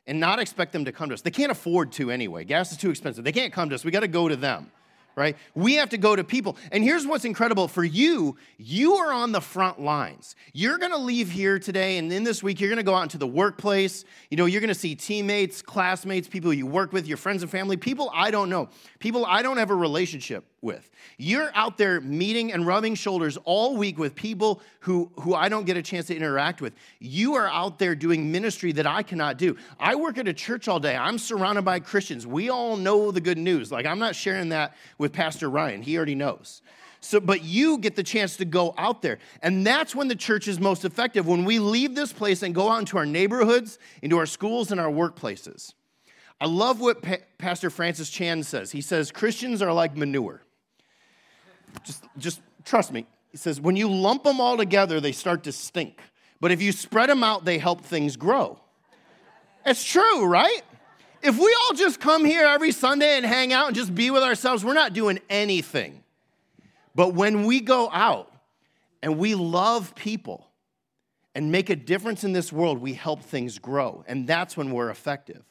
and 0.06 0.20
not 0.20 0.38
expect 0.38 0.74
them 0.74 0.84
to 0.84 0.92
come 0.92 1.08
to 1.08 1.14
us. 1.14 1.22
They 1.22 1.30
can't 1.30 1.50
afford 1.50 1.92
to 1.92 2.10
anyway. 2.10 2.44
Gas 2.44 2.70
is 2.70 2.76
too 2.76 2.90
expensive. 2.90 3.24
They 3.24 3.32
can't 3.32 3.50
come 3.50 3.70
to 3.70 3.74
us. 3.74 3.86
We 3.86 3.90
got 3.90 4.00
to 4.00 4.08
go 4.08 4.28
to 4.28 4.36
them 4.36 4.70
right? 5.18 5.36
We 5.56 5.74
have 5.74 5.88
to 5.90 5.98
go 5.98 6.14
to 6.14 6.22
people. 6.22 6.56
And 6.70 6.84
here's 6.84 7.04
what's 7.04 7.24
incredible 7.24 7.66
for 7.66 7.82
you 7.84 8.36
you 8.56 8.94
are 8.94 9.12
on 9.12 9.32
the 9.32 9.40
front 9.40 9.80
lines. 9.80 10.36
You're 10.52 10.78
going 10.78 10.92
to 10.92 10.98
leave 10.98 11.28
here 11.28 11.58
today, 11.58 11.98
and 11.98 12.12
in 12.12 12.22
this 12.22 12.42
week, 12.42 12.60
you're 12.60 12.70
going 12.70 12.78
to 12.78 12.84
go 12.84 12.94
out 12.94 13.02
into 13.02 13.18
the 13.18 13.26
workplace. 13.26 14.04
You 14.30 14.36
know, 14.36 14.46
you're 14.46 14.60
going 14.60 14.68
to 14.68 14.78
see 14.78 14.94
teammates, 14.94 15.60
classmates, 15.60 16.28
people 16.28 16.54
you 16.54 16.66
work 16.66 16.92
with, 16.92 17.06
your 17.08 17.16
friends 17.16 17.42
and 17.42 17.50
family, 17.50 17.76
people 17.76 18.10
I 18.14 18.30
don't 18.30 18.48
know, 18.48 18.68
people 19.00 19.26
I 19.26 19.42
don't 19.42 19.56
have 19.56 19.70
a 19.70 19.74
relationship 19.74 20.44
with. 20.60 20.90
You're 21.16 21.50
out 21.54 21.78
there 21.78 22.00
meeting 22.00 22.52
and 22.52 22.66
rubbing 22.66 22.94
shoulders 22.94 23.38
all 23.44 23.76
week 23.76 23.98
with 23.98 24.14
people 24.14 24.60
who, 24.80 25.10
who 25.20 25.34
I 25.34 25.48
don't 25.48 25.64
get 25.64 25.76
a 25.76 25.82
chance 25.82 26.06
to 26.06 26.16
interact 26.16 26.60
with. 26.60 26.74
You 26.98 27.34
are 27.34 27.48
out 27.48 27.78
there 27.78 27.94
doing 27.94 28.32
ministry 28.32 28.72
that 28.72 28.86
I 28.86 29.02
cannot 29.02 29.38
do. 29.38 29.56
I 29.78 29.94
work 29.94 30.18
at 30.18 30.26
a 30.26 30.34
church 30.34 30.68
all 30.68 30.80
day. 30.80 30.96
I'm 30.96 31.18
surrounded 31.18 31.64
by 31.64 31.80
Christians. 31.80 32.26
We 32.26 32.50
all 32.50 32.76
know 32.76 33.10
the 33.10 33.20
good 33.20 33.38
news. 33.38 33.70
Like, 33.70 33.86
I'm 33.86 33.98
not 33.98 34.16
sharing 34.16 34.48
that 34.50 34.76
with 34.98 35.12
Pastor 35.12 35.48
Ryan, 35.48 35.82
he 35.82 35.96
already 35.96 36.14
knows. 36.14 36.62
So, 37.00 37.20
but 37.20 37.44
you 37.44 37.78
get 37.78 37.94
the 37.94 38.02
chance 38.02 38.36
to 38.38 38.44
go 38.44 38.74
out 38.76 39.02
there. 39.02 39.18
And 39.40 39.64
that's 39.64 39.94
when 39.94 40.08
the 40.08 40.16
church 40.16 40.48
is 40.48 40.58
most 40.58 40.84
effective, 40.84 41.28
when 41.28 41.44
we 41.44 41.60
leave 41.60 41.94
this 41.94 42.12
place 42.12 42.42
and 42.42 42.52
go 42.54 42.70
out 42.70 42.80
into 42.80 42.98
our 42.98 43.06
neighborhoods, 43.06 43.78
into 44.02 44.18
our 44.18 44.26
schools, 44.26 44.72
and 44.72 44.80
our 44.80 44.90
workplaces. 44.90 45.74
I 46.40 46.46
love 46.46 46.80
what 46.80 47.02
pa- 47.02 47.16
Pastor 47.38 47.70
Francis 47.70 48.10
Chan 48.10 48.44
says. 48.44 48.72
He 48.72 48.80
says, 48.80 49.10
Christians 49.10 49.62
are 49.62 49.72
like 49.72 49.96
manure. 49.96 50.42
Just, 51.84 52.04
just 52.16 52.40
trust 52.64 52.92
me. 52.92 53.06
He 53.30 53.36
says, 53.36 53.60
when 53.60 53.76
you 53.76 53.90
lump 53.90 54.24
them 54.24 54.40
all 54.40 54.56
together, 54.56 55.00
they 55.00 55.12
start 55.12 55.44
to 55.44 55.52
stink. 55.52 56.00
But 56.40 56.50
if 56.50 56.62
you 56.62 56.72
spread 56.72 57.08
them 57.10 57.22
out, 57.22 57.44
they 57.44 57.58
help 57.58 57.82
things 57.82 58.16
grow. 58.16 58.60
It's 59.66 59.84
true, 59.84 60.24
right? 60.26 60.62
If 61.22 61.38
we 61.38 61.56
all 61.62 61.74
just 61.74 62.00
come 62.00 62.24
here 62.24 62.46
every 62.46 62.72
Sunday 62.72 63.16
and 63.16 63.26
hang 63.26 63.52
out 63.52 63.66
and 63.66 63.76
just 63.76 63.94
be 63.94 64.10
with 64.10 64.22
ourselves, 64.22 64.64
we're 64.64 64.74
not 64.74 64.92
doing 64.92 65.18
anything. 65.28 66.02
But 66.94 67.14
when 67.14 67.44
we 67.44 67.60
go 67.60 67.90
out 67.92 68.32
and 69.02 69.18
we 69.18 69.34
love 69.34 69.94
people 69.94 70.46
and 71.34 71.52
make 71.52 71.70
a 71.70 71.76
difference 71.76 72.24
in 72.24 72.32
this 72.32 72.52
world, 72.52 72.78
we 72.78 72.94
help 72.94 73.22
things 73.22 73.58
grow. 73.58 74.04
And 74.06 74.26
that's 74.26 74.56
when 74.56 74.72
we're 74.72 74.90
effective. 74.90 75.42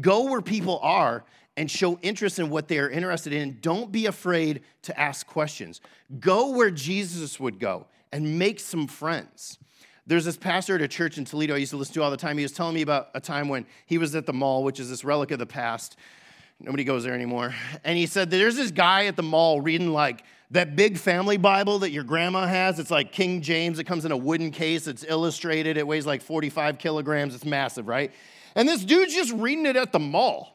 Go 0.00 0.24
where 0.24 0.42
people 0.42 0.78
are 0.82 1.24
and 1.56 1.70
show 1.70 1.98
interest 2.02 2.38
in 2.38 2.50
what 2.50 2.68
they 2.68 2.78
are 2.78 2.90
interested 2.90 3.32
in. 3.32 3.58
Don't 3.60 3.92
be 3.92 4.06
afraid 4.06 4.62
to 4.82 4.98
ask 4.98 5.26
questions. 5.26 5.80
Go 6.18 6.50
where 6.50 6.70
Jesus 6.70 7.38
would 7.38 7.60
go 7.60 7.86
and 8.12 8.38
make 8.38 8.60
some 8.60 8.86
friends. 8.86 9.58
There's 10.06 10.24
this 10.24 10.36
pastor 10.36 10.74
at 10.74 10.82
a 10.82 10.88
church 10.88 11.16
in 11.16 11.24
Toledo 11.24 11.54
I 11.54 11.58
used 11.58 11.70
to 11.70 11.76
listen 11.76 11.94
to 11.94 12.02
all 12.02 12.10
the 12.10 12.16
time. 12.16 12.36
He 12.36 12.44
was 12.44 12.52
telling 12.52 12.74
me 12.74 12.82
about 12.82 13.08
a 13.14 13.20
time 13.20 13.48
when 13.48 13.64
he 13.86 13.98
was 13.98 14.14
at 14.14 14.26
the 14.26 14.32
mall, 14.32 14.62
which 14.62 14.78
is 14.78 14.90
this 14.90 15.04
relic 15.04 15.30
of 15.30 15.38
the 15.38 15.46
past. 15.46 15.96
Nobody 16.60 16.84
goes 16.84 17.04
there 17.04 17.14
anymore. 17.14 17.54
And 17.84 17.96
he 17.96 18.06
said, 18.06 18.30
There's 18.30 18.56
this 18.56 18.70
guy 18.70 19.06
at 19.06 19.16
the 19.16 19.22
mall 19.22 19.60
reading 19.60 19.92
like 19.92 20.22
that 20.50 20.76
big 20.76 20.98
family 20.98 21.36
Bible 21.36 21.80
that 21.80 21.90
your 21.90 22.04
grandma 22.04 22.46
has. 22.46 22.78
It's 22.78 22.90
like 22.90 23.12
King 23.12 23.40
James. 23.40 23.78
It 23.78 23.84
comes 23.84 24.04
in 24.04 24.12
a 24.12 24.16
wooden 24.16 24.50
case. 24.50 24.86
It's 24.86 25.04
illustrated. 25.04 25.76
It 25.76 25.86
weighs 25.86 26.06
like 26.06 26.22
45 26.22 26.78
kilograms. 26.78 27.34
It's 27.34 27.44
massive, 27.44 27.88
right? 27.88 28.12
And 28.54 28.68
this 28.68 28.84
dude's 28.84 29.14
just 29.14 29.32
reading 29.32 29.66
it 29.66 29.76
at 29.76 29.90
the 29.92 29.98
mall. 29.98 30.53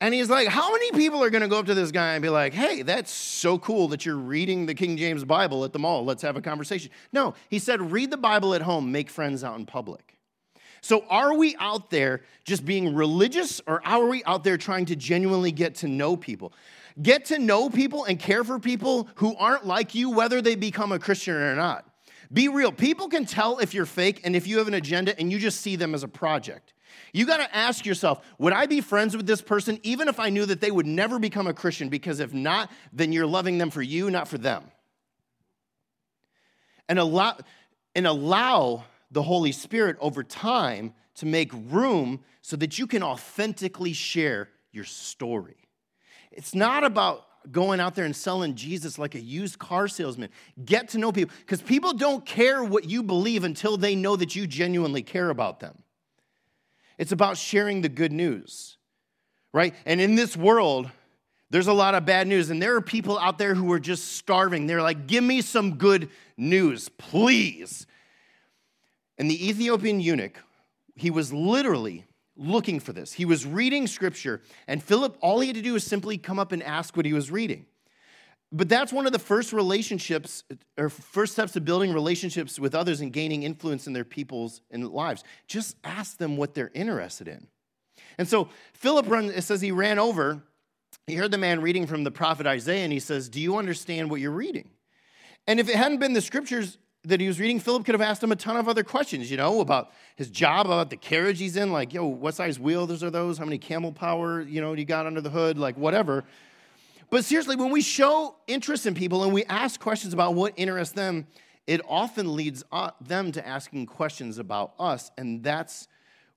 And 0.00 0.14
he's 0.14 0.30
like, 0.30 0.48
How 0.48 0.72
many 0.72 0.92
people 0.92 1.22
are 1.22 1.30
going 1.30 1.42
to 1.42 1.48
go 1.48 1.58
up 1.58 1.66
to 1.66 1.74
this 1.74 1.90
guy 1.90 2.14
and 2.14 2.22
be 2.22 2.28
like, 2.28 2.54
Hey, 2.54 2.82
that's 2.82 3.10
so 3.10 3.58
cool 3.58 3.88
that 3.88 4.06
you're 4.06 4.16
reading 4.16 4.66
the 4.66 4.74
King 4.74 4.96
James 4.96 5.24
Bible 5.24 5.64
at 5.64 5.72
the 5.72 5.78
mall. 5.78 6.04
Let's 6.04 6.22
have 6.22 6.36
a 6.36 6.40
conversation. 6.40 6.90
No, 7.12 7.34
he 7.48 7.58
said, 7.58 7.92
Read 7.92 8.10
the 8.10 8.16
Bible 8.16 8.54
at 8.54 8.62
home, 8.62 8.92
make 8.92 9.10
friends 9.10 9.42
out 9.42 9.58
in 9.58 9.66
public. 9.66 10.18
So, 10.80 11.04
are 11.08 11.34
we 11.34 11.56
out 11.58 11.90
there 11.90 12.22
just 12.44 12.64
being 12.64 12.94
religious 12.94 13.60
or 13.66 13.84
are 13.86 14.06
we 14.06 14.22
out 14.24 14.44
there 14.44 14.56
trying 14.56 14.86
to 14.86 14.96
genuinely 14.96 15.52
get 15.52 15.74
to 15.76 15.88
know 15.88 16.16
people? 16.16 16.52
Get 17.00 17.26
to 17.26 17.38
know 17.38 17.68
people 17.68 18.04
and 18.04 18.18
care 18.18 18.44
for 18.44 18.58
people 18.58 19.08
who 19.16 19.36
aren't 19.36 19.66
like 19.66 19.94
you, 19.94 20.10
whether 20.10 20.40
they 20.40 20.54
become 20.54 20.92
a 20.92 20.98
Christian 20.98 21.34
or 21.34 21.54
not. 21.54 21.84
Be 22.32 22.48
real. 22.48 22.72
People 22.72 23.08
can 23.08 23.24
tell 23.24 23.58
if 23.58 23.72
you're 23.72 23.86
fake 23.86 24.20
and 24.24 24.36
if 24.36 24.46
you 24.46 24.58
have 24.58 24.68
an 24.68 24.74
agenda 24.74 25.18
and 25.18 25.32
you 25.32 25.38
just 25.38 25.60
see 25.60 25.76
them 25.76 25.94
as 25.94 26.02
a 26.02 26.08
project. 26.08 26.74
You 27.12 27.26
got 27.26 27.38
to 27.38 27.56
ask 27.56 27.86
yourself 27.86 28.24
would 28.38 28.52
I 28.52 28.66
be 28.66 28.80
friends 28.80 29.16
with 29.16 29.26
this 29.26 29.40
person 29.40 29.78
even 29.82 30.08
if 30.08 30.20
I 30.20 30.30
knew 30.30 30.46
that 30.46 30.60
they 30.60 30.70
would 30.70 30.86
never 30.86 31.18
become 31.18 31.46
a 31.46 31.54
Christian? 31.54 31.88
Because 31.88 32.20
if 32.20 32.32
not, 32.32 32.70
then 32.92 33.12
you're 33.12 33.26
loving 33.26 33.58
them 33.58 33.70
for 33.70 33.82
you, 33.82 34.10
not 34.10 34.28
for 34.28 34.38
them. 34.38 34.64
And 36.88 36.98
allow, 36.98 37.36
and 37.94 38.06
allow 38.06 38.84
the 39.10 39.22
Holy 39.22 39.52
Spirit 39.52 39.96
over 40.00 40.22
time 40.22 40.94
to 41.16 41.26
make 41.26 41.50
room 41.52 42.20
so 42.42 42.56
that 42.56 42.78
you 42.78 42.86
can 42.86 43.02
authentically 43.02 43.92
share 43.92 44.48
your 44.72 44.84
story. 44.84 45.56
It's 46.30 46.54
not 46.54 46.84
about 46.84 47.26
going 47.50 47.80
out 47.80 47.94
there 47.94 48.04
and 48.04 48.14
selling 48.14 48.54
Jesus 48.54 48.98
like 48.98 49.14
a 49.14 49.20
used 49.20 49.58
car 49.58 49.88
salesman. 49.88 50.30
Get 50.64 50.90
to 50.90 50.98
know 50.98 51.12
people 51.12 51.34
because 51.40 51.62
people 51.62 51.92
don't 51.92 52.24
care 52.24 52.62
what 52.62 52.84
you 52.84 53.02
believe 53.02 53.44
until 53.44 53.76
they 53.76 53.94
know 53.94 54.16
that 54.16 54.36
you 54.36 54.46
genuinely 54.46 55.02
care 55.02 55.30
about 55.30 55.60
them. 55.60 55.82
It's 56.98 57.12
about 57.12 57.38
sharing 57.38 57.80
the 57.80 57.88
good 57.88 58.12
news, 58.12 58.76
right? 59.52 59.74
And 59.86 60.00
in 60.00 60.16
this 60.16 60.36
world, 60.36 60.90
there's 61.50 61.68
a 61.68 61.72
lot 61.72 61.94
of 61.94 62.04
bad 62.04 62.26
news, 62.26 62.50
and 62.50 62.60
there 62.60 62.74
are 62.74 62.80
people 62.80 63.18
out 63.18 63.38
there 63.38 63.54
who 63.54 63.72
are 63.72 63.80
just 63.80 64.16
starving. 64.16 64.66
They're 64.66 64.82
like, 64.82 65.06
give 65.06 65.24
me 65.24 65.40
some 65.40 65.76
good 65.76 66.10
news, 66.36 66.88
please. 66.90 67.86
And 69.16 69.30
the 69.30 69.48
Ethiopian 69.48 70.00
eunuch, 70.00 70.38
he 70.94 71.10
was 71.10 71.32
literally 71.32 72.04
looking 72.36 72.80
for 72.80 72.92
this. 72.92 73.12
He 73.12 73.24
was 73.24 73.46
reading 73.46 73.86
scripture, 73.86 74.42
and 74.66 74.82
Philip, 74.82 75.16
all 75.20 75.40
he 75.40 75.48
had 75.48 75.56
to 75.56 75.62
do 75.62 75.72
was 75.72 75.84
simply 75.84 76.18
come 76.18 76.38
up 76.38 76.52
and 76.52 76.62
ask 76.62 76.96
what 76.96 77.06
he 77.06 77.12
was 77.12 77.30
reading. 77.30 77.66
But 78.50 78.68
that's 78.68 78.92
one 78.92 79.06
of 79.06 79.12
the 79.12 79.18
first 79.18 79.52
relationships 79.52 80.42
or 80.78 80.88
first 80.88 81.34
steps 81.34 81.52
to 81.52 81.60
building 81.60 81.92
relationships 81.92 82.58
with 82.58 82.74
others 82.74 83.00
and 83.00 83.12
gaining 83.12 83.42
influence 83.42 83.86
in 83.86 83.92
their 83.92 84.04
people's 84.04 84.62
and 84.70 84.88
lives. 84.88 85.22
Just 85.46 85.76
ask 85.84 86.16
them 86.16 86.36
what 86.36 86.54
they're 86.54 86.70
interested 86.72 87.28
in. 87.28 87.46
And 88.16 88.26
so 88.26 88.48
Philip 88.72 89.06
it 89.36 89.42
says 89.42 89.60
he 89.60 89.70
ran 89.70 89.98
over, 89.98 90.42
he 91.06 91.14
heard 91.14 91.30
the 91.30 91.38
man 91.38 91.60
reading 91.60 91.86
from 91.86 92.04
the 92.04 92.10
prophet 92.10 92.46
Isaiah, 92.46 92.84
and 92.84 92.92
he 92.92 93.00
says, 93.00 93.28
Do 93.28 93.40
you 93.40 93.56
understand 93.56 94.10
what 94.10 94.20
you're 94.20 94.30
reading? 94.30 94.70
And 95.46 95.60
if 95.60 95.68
it 95.68 95.76
hadn't 95.76 95.98
been 95.98 96.14
the 96.14 96.20
scriptures 96.20 96.78
that 97.04 97.20
he 97.20 97.26
was 97.26 97.38
reading, 97.38 97.60
Philip 97.60 97.84
could 97.84 97.94
have 97.94 98.02
asked 98.02 98.22
him 98.22 98.32
a 98.32 98.36
ton 98.36 98.56
of 98.56 98.68
other 98.68 98.82
questions, 98.82 99.30
you 99.30 99.36
know, 99.36 99.60
about 99.60 99.92
his 100.16 100.30
job, 100.30 100.66
about 100.66 100.90
the 100.90 100.96
carriage 100.96 101.38
he's 101.38 101.56
in, 101.56 101.72
like, 101.72 101.92
yo, 101.94 102.06
what 102.06 102.34
size 102.34 102.58
wheels 102.58 103.02
are 103.02 103.10
those? 103.10 103.38
How 103.38 103.44
many 103.44 103.58
camel 103.58 103.92
power, 103.92 104.40
you 104.40 104.60
know, 104.60 104.72
you 104.72 104.84
got 104.84 105.06
under 105.06 105.20
the 105.20 105.30
hood, 105.30 105.58
like 105.58 105.76
whatever. 105.76 106.24
But 107.10 107.24
seriously, 107.24 107.56
when 107.56 107.70
we 107.70 107.80
show 107.80 108.36
interest 108.46 108.86
in 108.86 108.94
people 108.94 109.24
and 109.24 109.32
we 109.32 109.44
ask 109.44 109.80
questions 109.80 110.12
about 110.12 110.34
what 110.34 110.52
interests 110.56 110.94
them, 110.94 111.26
it 111.66 111.80
often 111.88 112.34
leads 112.34 112.64
uh, 112.70 112.90
them 113.00 113.32
to 113.32 113.46
asking 113.46 113.86
questions 113.86 114.38
about 114.38 114.74
us, 114.78 115.10
and 115.16 115.42
that's 115.42 115.88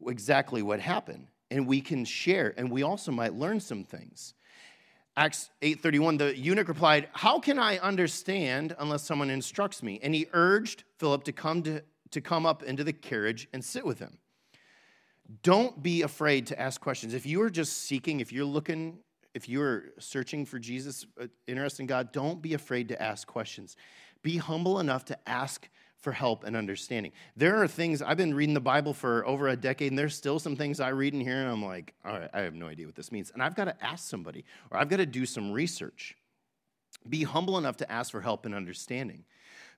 exactly 0.08 0.62
what 0.62 0.80
happened. 0.80 1.28
And 1.50 1.68
we 1.68 1.82
can 1.82 2.06
share, 2.06 2.54
and 2.58 2.72
we 2.72 2.84
also 2.84 3.12
might 3.12 3.34
learn 3.34 3.60
some 3.60 3.84
things. 3.84 4.34
Acts 5.18 5.50
8:31 5.62 6.18
the 6.18 6.38
eunuch 6.38 6.70
replied, 6.70 7.10
"How 7.12 7.40
can 7.40 7.60
I 7.60 7.78
understand 7.80 8.74
unless 8.80 9.04
someone 9.04 9.30
instructs 9.30 9.84
me?" 9.84 10.00
And 10.02 10.16
he 10.16 10.28
urged 10.32 10.86
Philip 10.98 11.26
to 11.26 11.34
come 11.34 11.64
to, 11.64 11.84
to 12.12 12.22
come 12.22 12.46
up 12.46 12.64
into 12.64 12.86
the 12.86 12.94
carriage 12.94 13.50
and 13.52 13.64
sit 13.64 13.86
with 13.86 14.00
him. 14.00 14.20
don't 15.44 15.82
be 15.82 16.02
afraid 16.02 16.46
to 16.48 16.60
ask 16.60 16.82
questions. 16.82 17.14
If 17.14 17.26
you 17.26 17.42
are 17.42 17.50
just 17.50 17.84
seeking, 17.84 18.20
if 18.20 18.34
you're 18.34 18.44
looking, 18.44 19.00
if 19.34 19.48
you're 19.48 19.86
searching 20.00 20.46
for 20.46 20.60
Jesus, 20.60 21.06
uh, 21.20 21.28
interested 21.48 21.84
in 21.84 21.88
God, 21.88 22.12
don't 22.12 22.42
be 22.42 22.54
afraid 22.54 22.90
to 22.90 23.02
ask 23.02 23.28
questions. 23.28 23.78
Be 24.24 24.38
humble 24.38 24.80
enough 24.80 25.06
to 25.06 25.30
ask 25.30 25.68
for 25.98 26.12
help 26.12 26.44
and 26.44 26.56
understanding. 26.56 27.12
There 27.38 27.62
are 27.62 27.68
things, 27.68 28.02
I've 28.02 28.18
been 28.18 28.34
reading 28.34 28.56
the 28.56 28.60
Bible 28.60 28.94
for 28.94 29.26
over 29.26 29.48
a 29.48 29.56
decade, 29.56 29.92
and 29.92 30.00
there's 30.00 30.16
still 30.16 30.40
some 30.40 30.56
things 30.56 30.80
I 30.80 30.90
read 30.90 31.14
in 31.14 31.22
here, 31.22 31.38
and 31.38 31.50
I'm 31.50 31.64
like, 31.64 31.94
all 32.04 32.14
right, 32.14 32.30
I 32.34 32.42
have 32.42 32.56
no 32.56 32.68
idea 32.68 32.88
what 32.88 32.96
this 32.96 33.12
means. 33.12 33.32
And 33.32 33.42
I've 33.42 33.56
got 33.56 33.66
to 33.66 33.84
ask 33.84 34.10
somebody, 34.10 34.44
or 34.72 34.78
I've 34.78 34.90
got 34.90 34.98
to 34.98 35.06
do 35.06 35.26
some 35.26 35.52
research. 35.52 36.16
Be 37.08 37.24
humble 37.24 37.58
enough 37.58 37.78
to 37.78 37.92
ask 37.92 38.12
for 38.12 38.22
help 38.22 38.46
and 38.46 38.56
understanding. 38.56 39.26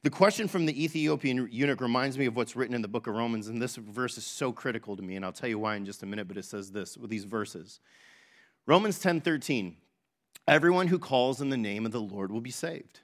The 0.04 0.10
question 0.10 0.48
from 0.48 0.66
the 0.66 0.84
Ethiopian 0.84 1.48
eunuch 1.52 1.80
reminds 1.80 2.18
me 2.18 2.26
of 2.26 2.36
what's 2.36 2.56
written 2.56 2.76
in 2.76 2.82
the 2.82 2.88
book 2.88 3.08
of 3.08 3.16
Romans, 3.16 3.50
and 3.50 3.62
this 3.62 3.76
verse 3.76 4.18
is 4.18 4.26
so 4.26 4.52
critical 4.52 4.96
to 4.96 5.04
me, 5.04 5.16
and 5.16 5.26
I'll 5.26 5.32
tell 5.32 5.50
you 5.50 5.60
why 5.60 5.76
in 5.76 5.86
just 5.86 6.04
a 6.04 6.06
minute, 6.06 6.28
but 6.28 6.38
it 6.38 6.46
says 6.46 6.72
this 6.72 6.98
with 6.98 7.10
these 7.10 7.24
verses. 7.26 7.80
Romans 8.66 9.00
10 9.00 9.22
13. 9.22 9.78
Everyone 10.48 10.88
who 10.88 11.00
calls 11.00 11.42
in 11.42 11.50
the 11.50 11.58
name 11.58 11.86
of 11.86 11.92
the 11.92 12.02
Lord 12.02 12.32
will 12.32 12.42
be 12.42 12.52
saved. 12.52 13.00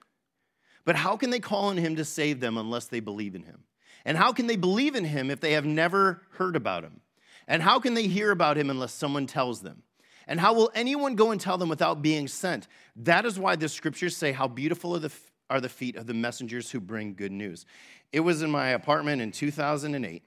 But 0.84 0.96
how 0.96 1.16
can 1.16 1.30
they 1.30 1.40
call 1.40 1.66
on 1.66 1.76
him 1.76 1.96
to 1.96 2.04
save 2.04 2.40
them 2.40 2.58
unless 2.58 2.86
they 2.86 3.00
believe 3.00 3.34
in 3.34 3.42
him? 3.42 3.64
And 4.04 4.16
how 4.16 4.32
can 4.32 4.46
they 4.46 4.56
believe 4.56 4.94
in 4.94 5.04
him 5.04 5.30
if 5.30 5.40
they 5.40 5.52
have 5.52 5.64
never 5.64 6.22
heard 6.32 6.56
about 6.56 6.84
him? 6.84 7.00
And 7.46 7.62
how 7.62 7.80
can 7.80 7.94
they 7.94 8.06
hear 8.06 8.30
about 8.30 8.56
him 8.56 8.70
unless 8.70 8.92
someone 8.92 9.26
tells 9.26 9.60
them? 9.60 9.82
And 10.26 10.38
how 10.40 10.52
will 10.54 10.70
anyone 10.74 11.16
go 11.16 11.30
and 11.30 11.40
tell 11.40 11.58
them 11.58 11.68
without 11.68 12.02
being 12.02 12.28
sent? 12.28 12.68
That 12.96 13.24
is 13.24 13.38
why 13.38 13.56
the 13.56 13.68
scriptures 13.68 14.16
say, 14.16 14.32
How 14.32 14.48
beautiful 14.48 14.94
are 14.94 15.00
the 15.00 15.12
are 15.50 15.60
the 15.60 15.68
feet 15.68 15.96
of 15.96 16.06
the 16.06 16.14
messengers 16.14 16.70
who 16.70 16.80
bring 16.80 17.12
good 17.14 17.32
news. 17.32 17.66
It 18.12 18.20
was 18.20 18.40
in 18.40 18.50
my 18.50 18.68
apartment 18.68 19.20
in 19.20 19.32
2008, 19.32 20.22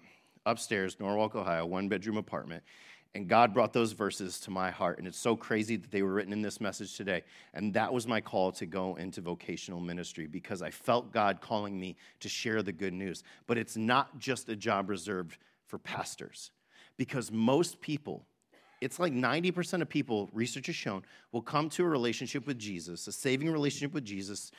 upstairs, 0.45 0.97
Norwalk, 0.99 1.33
Ohio, 1.33 1.65
one 1.65 1.87
bedroom 1.87 2.17
apartment. 2.17 2.63
And 3.15 3.27
God 3.27 3.53
brought 3.53 3.73
those 3.73 3.91
verses 3.91 4.39
to 4.41 4.51
my 4.51 4.71
heart. 4.71 4.97
And 4.97 5.05
it's 5.07 5.19
so 5.19 5.35
crazy 5.35 5.75
that 5.75 5.91
they 5.91 6.01
were 6.01 6.13
written 6.13 6.33
in 6.33 6.41
this 6.41 6.59
message 6.59 6.97
today. 6.97 7.21
And 7.53 7.71
that 7.75 7.93
was 7.93 8.07
my 8.07 8.19
call 8.19 8.51
to 8.53 8.65
go 8.65 8.95
into 8.95 9.21
vocational 9.21 9.79
ministry 9.79 10.25
because 10.25 10.63
I 10.63 10.71
felt 10.71 11.11
God 11.11 11.39
calling 11.39 11.79
me 11.79 11.95
to 12.21 12.29
share 12.29 12.63
the 12.63 12.71
good 12.71 12.93
news. 12.93 13.23
But 13.45 13.59
it's 13.59 13.77
not 13.77 14.17
just 14.17 14.49
a 14.49 14.55
job 14.55 14.89
reserved 14.89 15.37
for 15.67 15.77
pastors, 15.77 16.51
because 16.97 17.31
most 17.31 17.81
people, 17.81 18.25
it's 18.81 18.99
like 18.99 19.13
90% 19.13 19.81
of 19.81 19.89
people, 19.89 20.29
research 20.33 20.67
has 20.67 20.75
shown, 20.75 21.03
will 21.31 21.41
come 21.41 21.69
to 21.69 21.83
a 21.83 21.87
relationship 21.87 22.45
with 22.45 22.59
Jesus, 22.59 23.07
a 23.07 23.11
saving 23.11 23.51
relationship 23.51 23.93
with 23.93 24.05
Jesus, 24.05 24.51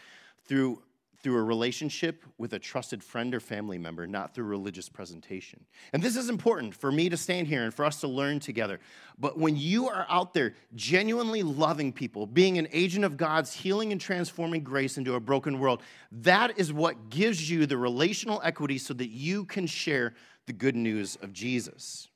through, 0.47 0.83
through 1.24 1.38
a 1.38 1.42
relationship 1.42 2.22
with 2.37 2.52
a 2.52 2.58
trusted 2.58 3.02
friend 3.02 3.34
or 3.34 3.40
family 3.40 3.78
member, 3.78 4.06
not 4.06 4.34
through 4.34 4.44
religious 4.44 4.90
presentation. 4.90 5.64
And 5.94 6.02
this 6.02 6.16
is 6.16 6.28
important 6.28 6.74
for 6.74 6.92
me 6.92 7.08
to 7.08 7.16
stand 7.16 7.46
here 7.46 7.64
and 7.64 7.72
for 7.72 7.87
us 7.87 8.02
to 8.02 8.08
learn 8.08 8.40
together. 8.40 8.78
But 9.18 9.38
when 9.38 9.56
you 9.56 9.88
are 9.88 10.04
out 10.10 10.34
there 10.34 10.52
genuinely 10.74 11.42
loving 11.42 11.94
people, 11.94 12.26
being 12.26 12.58
an 12.58 12.68
agent 12.72 13.06
of 13.06 13.16
God's 13.16 13.54
healing 13.54 13.90
and 13.90 13.98
transforming 13.98 14.62
grace 14.62 14.98
into 14.98 15.14
a 15.14 15.20
broken 15.20 15.58
world, 15.58 15.82
that 16.12 16.58
is 16.58 16.74
what 16.74 17.08
gives 17.08 17.50
you 17.50 17.64
the 17.64 17.78
relational 17.78 18.42
equity 18.44 18.76
so 18.76 18.92
that 18.92 19.08
you 19.08 19.46
can 19.46 19.66
share 19.66 20.12
the 20.44 20.52
good 20.52 20.76
news 20.76 21.16
of 21.22 21.32
Jesus. 21.32 22.08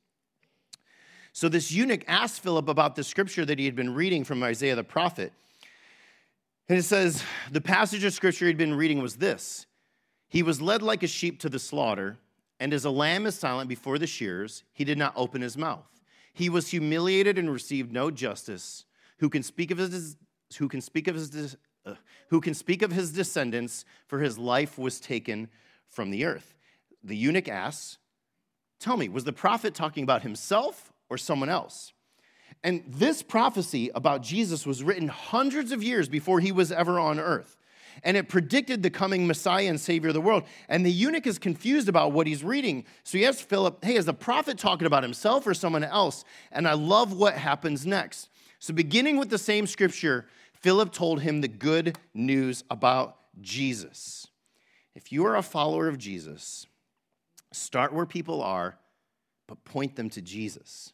So, 1.33 1.49
this 1.49 1.73
eunuch 1.73 2.05
asked 2.07 2.43
Philip 2.43 2.69
about 2.69 2.95
the 2.95 3.05
scripture 3.05 3.47
that 3.47 3.59
he 3.59 3.65
had 3.65 3.75
been 3.75 3.95
reading 3.95 4.23
from 4.23 4.43
Isaiah 4.43 4.77
the 4.77 4.85
prophet. 4.85 5.33
And 6.69 6.79
it 6.79 6.83
says, 6.83 7.23
the 7.51 7.61
passage 7.61 8.05
of 8.05 8.13
scripture 8.13 8.47
he'd 8.47 8.59
been 8.59 8.75
reading 8.75 9.01
was 9.01 9.17
this 9.17 9.67
He 10.29 10.43
was 10.43 10.61
led 10.61 10.83
like 10.83 11.03
a 11.03 11.07
sheep 11.07 11.41
to 11.41 11.49
the 11.49 11.59
slaughter, 11.59 12.19
and 12.61 12.73
as 12.73 12.85
a 12.85 12.91
lamb 12.91 13.27
is 13.27 13.39
silent 13.39 13.69
before 13.69 13.99
the 13.99 14.07
shears, 14.07 14.65
he 14.73 14.85
did 14.85 14.99
not 14.99 15.13
open 15.17 15.41
his 15.41 15.57
mouth. 15.57 15.87
He 16.35 16.49
was 16.49 16.69
humiliated 16.69 17.39
and 17.39 17.51
received 17.51 17.93
no 17.93 18.11
justice. 18.11 18.85
Who 19.19 19.29
can 19.31 19.43
speak 19.43 19.71
of 19.71 19.79
his, 19.79 20.17
who 20.59 20.69
can 20.69 20.81
speak 20.81 21.09
of 21.09 21.15
his, 21.15 21.57
uh, 21.85 21.95
who 22.29 22.41
can 22.41 22.55
speak 22.55 22.83
of 22.83 22.93
his 22.93 23.13
descendants, 23.13 23.85
for 24.07 24.21
his 24.21 24.39
life 24.39 24.79
was 24.79 25.01
taken 25.01 25.49
from 25.89 26.11
the 26.11 26.25
earth. 26.25 26.55
The 27.03 27.17
eunuch 27.17 27.49
asks, 27.49 27.99
Tell 28.79 28.97
me, 28.97 29.09
was 29.09 29.25
the 29.25 29.33
prophet 29.33 29.75
talking 29.75 30.05
about 30.05 30.23
himself 30.23 30.93
or 31.09 31.19
someone 31.19 31.49
else? 31.49 31.93
And 32.65 32.83
this 32.89 33.23
prophecy 33.23 33.91
about 33.95 34.23
Jesus 34.23 34.67
was 34.67 34.83
written 34.83 35.09
hundreds 35.09 35.73
of 35.73 35.83
years 35.83 36.09
before 36.09 36.41
he 36.41 36.53
was 36.53 36.73
ever 36.73 36.99
on 36.99 37.21
earth. 37.21 37.57
And 38.03 38.17
it 38.17 38.29
predicted 38.29 38.83
the 38.83 38.91
coming 38.91 39.27
Messiah 39.27 39.69
and 39.69 39.81
Savior 39.81 40.09
of 40.09 40.15
the 40.15 40.21
world. 40.21 40.45
And 40.69 40.85
the 40.85 40.91
eunuch 40.91 41.27
is 41.27 41.39
confused 41.39 41.89
about 41.89 42.13
what 42.13 42.27
he's 42.27 42.45
reading. 42.45 42.85
So 43.03 43.19
he 43.19 43.27
asks 43.27 43.43
Philip, 43.43 43.85
Hey, 43.85 43.97
is 43.97 44.07
the 44.07 44.15
prophet 44.15 44.59
talking 44.59 44.87
about 44.87 45.03
himself 45.03 45.47
or 45.47 45.55
someone 45.55 45.85
else? 45.85 46.25
And 46.53 46.69
I 46.69 46.75
love 46.75 47.13
what 47.13 47.35
happens 47.35 47.87
next. 47.87 48.29
So, 48.61 48.75
beginning 48.75 49.19
with 49.19 49.31
the 49.31 49.39
same 49.39 49.67
scripture, 49.67 50.27
Philip 50.53 50.93
told 50.93 51.23
him 51.23 51.41
the 51.41 51.49
good 51.49 51.97
news 52.13 52.65
about 52.71 53.17
Jesus. 53.41 54.27
If 54.97 55.13
you 55.13 55.25
are 55.27 55.37
a 55.37 55.43
follower 55.43 55.87
of 55.87 55.97
Jesus, 55.97 56.67
start 57.53 57.93
where 57.93 58.07
people 58.07 58.43
are, 58.43 58.79
but 59.47 59.65
point 59.65 59.95
them 59.95 60.11
to 60.11 60.21
Jesus. 60.21 60.93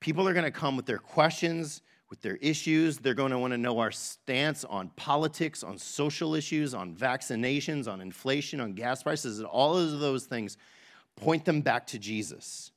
People 0.00 0.26
are 0.26 0.32
going 0.32 0.44
to 0.44 0.50
come 0.50 0.76
with 0.76 0.86
their 0.86 0.98
questions, 0.98 1.82
with 2.08 2.22
their 2.22 2.36
issues. 2.36 2.98
They're 2.98 3.14
going 3.14 3.30
to 3.30 3.38
want 3.38 3.52
to 3.52 3.58
know 3.58 3.78
our 3.78 3.90
stance 3.90 4.64
on 4.64 4.88
politics, 4.96 5.62
on 5.62 5.78
social 5.78 6.34
issues, 6.34 6.74
on 6.74 6.94
vaccinations, 6.94 7.86
on 7.86 8.00
inflation, 8.00 8.60
on 8.60 8.72
gas 8.72 9.02
prices, 9.02 9.38
and 9.38 9.46
all 9.46 9.76
of 9.76 10.00
those 10.00 10.24
things. 10.24 10.56
Point 11.16 11.44
them 11.44 11.60
back 11.60 11.86
to 11.88 11.98
Jesus. 11.98 12.72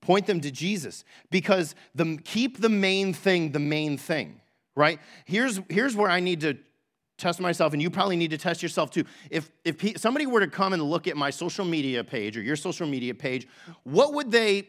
Point 0.00 0.26
them 0.26 0.40
to 0.40 0.50
Jesus 0.50 1.04
because 1.30 1.76
the, 1.94 2.18
keep 2.24 2.60
the 2.60 2.68
main 2.68 3.12
thing 3.12 3.52
the 3.52 3.60
main 3.60 3.96
thing, 3.96 4.40
right? 4.74 4.98
Here's, 5.24 5.60
here's 5.68 5.94
where 5.94 6.10
I 6.10 6.18
need 6.18 6.40
to 6.40 6.58
test 7.18 7.38
myself, 7.38 7.72
and 7.72 7.80
you 7.80 7.88
probably 7.88 8.16
need 8.16 8.32
to 8.32 8.38
test 8.38 8.64
yourself 8.64 8.90
too. 8.90 9.04
If, 9.30 9.48
if 9.64 9.96
somebody 10.00 10.26
were 10.26 10.40
to 10.40 10.48
come 10.48 10.72
and 10.72 10.82
look 10.82 11.06
at 11.06 11.16
my 11.16 11.30
social 11.30 11.64
media 11.64 12.02
page 12.02 12.36
or 12.36 12.42
your 12.42 12.56
social 12.56 12.86
media 12.86 13.14
page, 13.14 13.46
what 13.84 14.12
would 14.14 14.32
they 14.32 14.66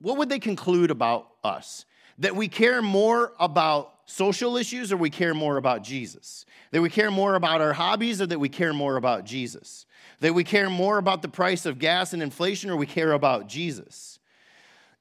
what 0.00 0.16
would 0.16 0.28
they 0.28 0.38
conclude 0.38 0.90
about 0.90 1.28
us? 1.44 1.84
That 2.18 2.36
we 2.36 2.48
care 2.48 2.82
more 2.82 3.32
about 3.38 3.94
social 4.06 4.56
issues 4.56 4.92
or 4.92 4.96
we 4.96 5.10
care 5.10 5.34
more 5.34 5.56
about 5.56 5.82
Jesus? 5.82 6.44
That 6.72 6.82
we 6.82 6.90
care 6.90 7.10
more 7.10 7.34
about 7.34 7.60
our 7.60 7.72
hobbies 7.72 8.20
or 8.20 8.26
that 8.26 8.38
we 8.38 8.48
care 8.48 8.72
more 8.72 8.96
about 8.96 9.24
Jesus? 9.24 9.86
That 10.20 10.34
we 10.34 10.44
care 10.44 10.68
more 10.68 10.98
about 10.98 11.22
the 11.22 11.28
price 11.28 11.66
of 11.66 11.78
gas 11.78 12.12
and 12.12 12.22
inflation 12.22 12.70
or 12.70 12.76
we 12.76 12.86
care 12.86 13.12
about 13.12 13.48
Jesus? 13.48 14.18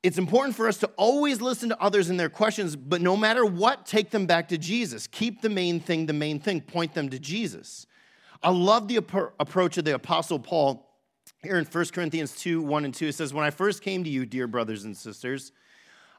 It's 0.01 0.17
important 0.17 0.55
for 0.55 0.67
us 0.67 0.77
to 0.77 0.87
always 0.95 1.41
listen 1.41 1.69
to 1.69 1.81
others 1.81 2.09
and 2.09 2.17
their 2.17 2.29
questions, 2.29 2.75
but 2.75 3.01
no 3.01 3.17
matter 3.17 3.45
what, 3.45 3.85
take 3.85 4.11
them 4.11 4.25
back 4.25 4.47
to 4.49 4.57
Jesus. 4.57 5.07
Keep 5.07 5.41
the 5.41 5.49
main 5.49 5.81
thing 5.81 6.05
the 6.05 6.13
main 6.13 6.39
thing, 6.39 6.61
point 6.61 6.93
them 6.93 7.09
to 7.09 7.19
Jesus. 7.19 7.85
I 8.41 8.51
love 8.51 8.87
the 8.87 8.95
approach 8.95 9.77
of 9.77 9.83
the 9.83 9.95
Apostle 9.95 10.39
Paul 10.39 10.88
here 11.41 11.57
in 11.57 11.65
1 11.65 11.85
Corinthians 11.93 12.35
2 12.35 12.61
1 12.61 12.85
and 12.85 12.93
2, 12.93 13.07
it 13.07 13.15
says, 13.15 13.33
When 13.33 13.45
I 13.45 13.49
first 13.49 13.81
came 13.81 14.03
to 14.03 14.09
you, 14.09 14.25
dear 14.25 14.47
brothers 14.47 14.83
and 14.83 14.95
sisters, 14.95 15.51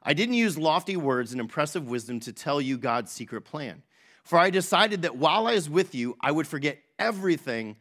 I 0.03 0.15
didn't 0.15 0.35
use 0.35 0.57
lofty 0.57 0.97
words 0.97 1.33
and 1.33 1.41
impressive 1.41 1.89
wisdom 1.89 2.21
to 2.21 2.33
tell 2.33 2.61
you 2.61 2.79
God's 2.79 3.13
secret 3.13 3.43
plan. 3.43 3.83
For 4.25 4.39
I 4.39 4.51
decided 4.51 5.03
that 5.03 5.17
while 5.17 5.47
I 5.47 5.55
was 5.55 5.69
with 5.69 5.95
you, 5.95 6.17
I 6.21 6.33
would 6.33 6.47
forget 6.47 6.79
everything 6.99 7.77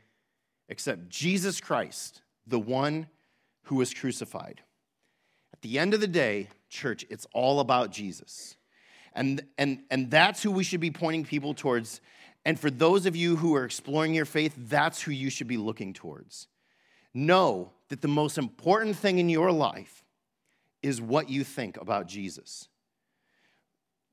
except 0.68 1.10
Jesus 1.10 1.62
Christ, 1.62 2.22
the 2.46 2.60
one 2.60 3.08
who 3.64 3.76
was 3.76 3.94
crucified. 3.94 4.62
At 5.54 5.62
the 5.62 5.80
end 5.80 5.94
of 5.94 6.02
the 6.02 6.08
day, 6.08 6.50
church, 6.70 7.06
it's 7.10 7.28
all 7.34 7.60
about 7.60 7.92
Jesus. 7.92 8.58
And, 9.14 9.44
and, 9.58 9.80
and 9.90 10.12
that's 10.12 10.44
who 10.44 10.52
we 10.52 10.64
should 10.64 10.80
be 10.80 10.92
pointing 10.92 11.24
people 11.24 11.54
towards. 11.54 12.02
And 12.46 12.60
for 12.60 12.70
those 12.70 13.06
of 13.06 13.16
you 13.16 13.36
who 13.38 13.56
are 13.56 13.66
exploring 13.66 14.14
your 14.14 14.26
faith, 14.26 14.54
that's 14.58 15.02
who 15.02 15.12
you 15.12 15.30
should 15.30 15.48
be 15.48 15.58
looking 15.58 15.94
towards 15.94 16.48
know 17.14 17.72
that 17.90 18.02
the 18.02 18.08
most 18.08 18.38
important 18.38 18.96
thing 18.96 19.20
in 19.20 19.30
your 19.30 19.52
life 19.52 20.04
is 20.82 21.02
what 21.02 21.30
you 21.30 21.44
think 21.44 21.78
about 21.78 22.08
Jesus. 22.08 22.68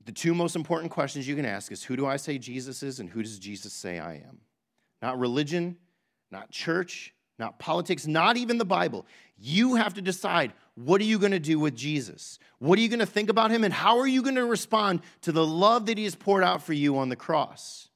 The 0.05 0.11
two 0.11 0.33
most 0.33 0.55
important 0.55 0.91
questions 0.91 1.27
you 1.27 1.35
can 1.35 1.45
ask 1.45 1.71
is 1.71 1.83
who 1.83 1.95
do 1.95 2.05
I 2.05 2.17
say 2.17 2.37
Jesus 2.37 2.81
is 2.81 2.99
and 2.99 3.09
who 3.09 3.21
does 3.21 3.39
Jesus 3.39 3.73
say 3.73 3.99
I 3.99 4.15
am? 4.15 4.39
Not 5.01 5.19
religion, 5.19 5.77
not 6.31 6.49
church, 6.49 7.13
not 7.39 7.59
politics, 7.59 8.07
not 8.07 8.37
even 8.37 8.57
the 8.57 8.65
Bible. 8.65 9.05
You 9.37 9.75
have 9.75 9.93
to 9.95 10.01
decide 10.01 10.53
what 10.75 11.01
are 11.01 11.05
you 11.05 11.19
going 11.19 11.31
to 11.31 11.39
do 11.39 11.59
with 11.59 11.75
Jesus? 11.75 12.39
What 12.59 12.79
are 12.79 12.81
you 12.81 12.89
going 12.89 12.99
to 12.99 13.05
think 13.05 13.29
about 13.29 13.51
him 13.51 13.63
and 13.63 13.73
how 13.73 13.99
are 13.99 14.07
you 14.07 14.21
going 14.21 14.35
to 14.35 14.45
respond 14.45 15.01
to 15.21 15.31
the 15.31 15.45
love 15.45 15.85
that 15.87 15.97
he 15.97 16.03
has 16.05 16.15
poured 16.15 16.43
out 16.43 16.63
for 16.63 16.73
you 16.73 16.97
on 16.97 17.09
the 17.09 17.15
cross? 17.15 17.89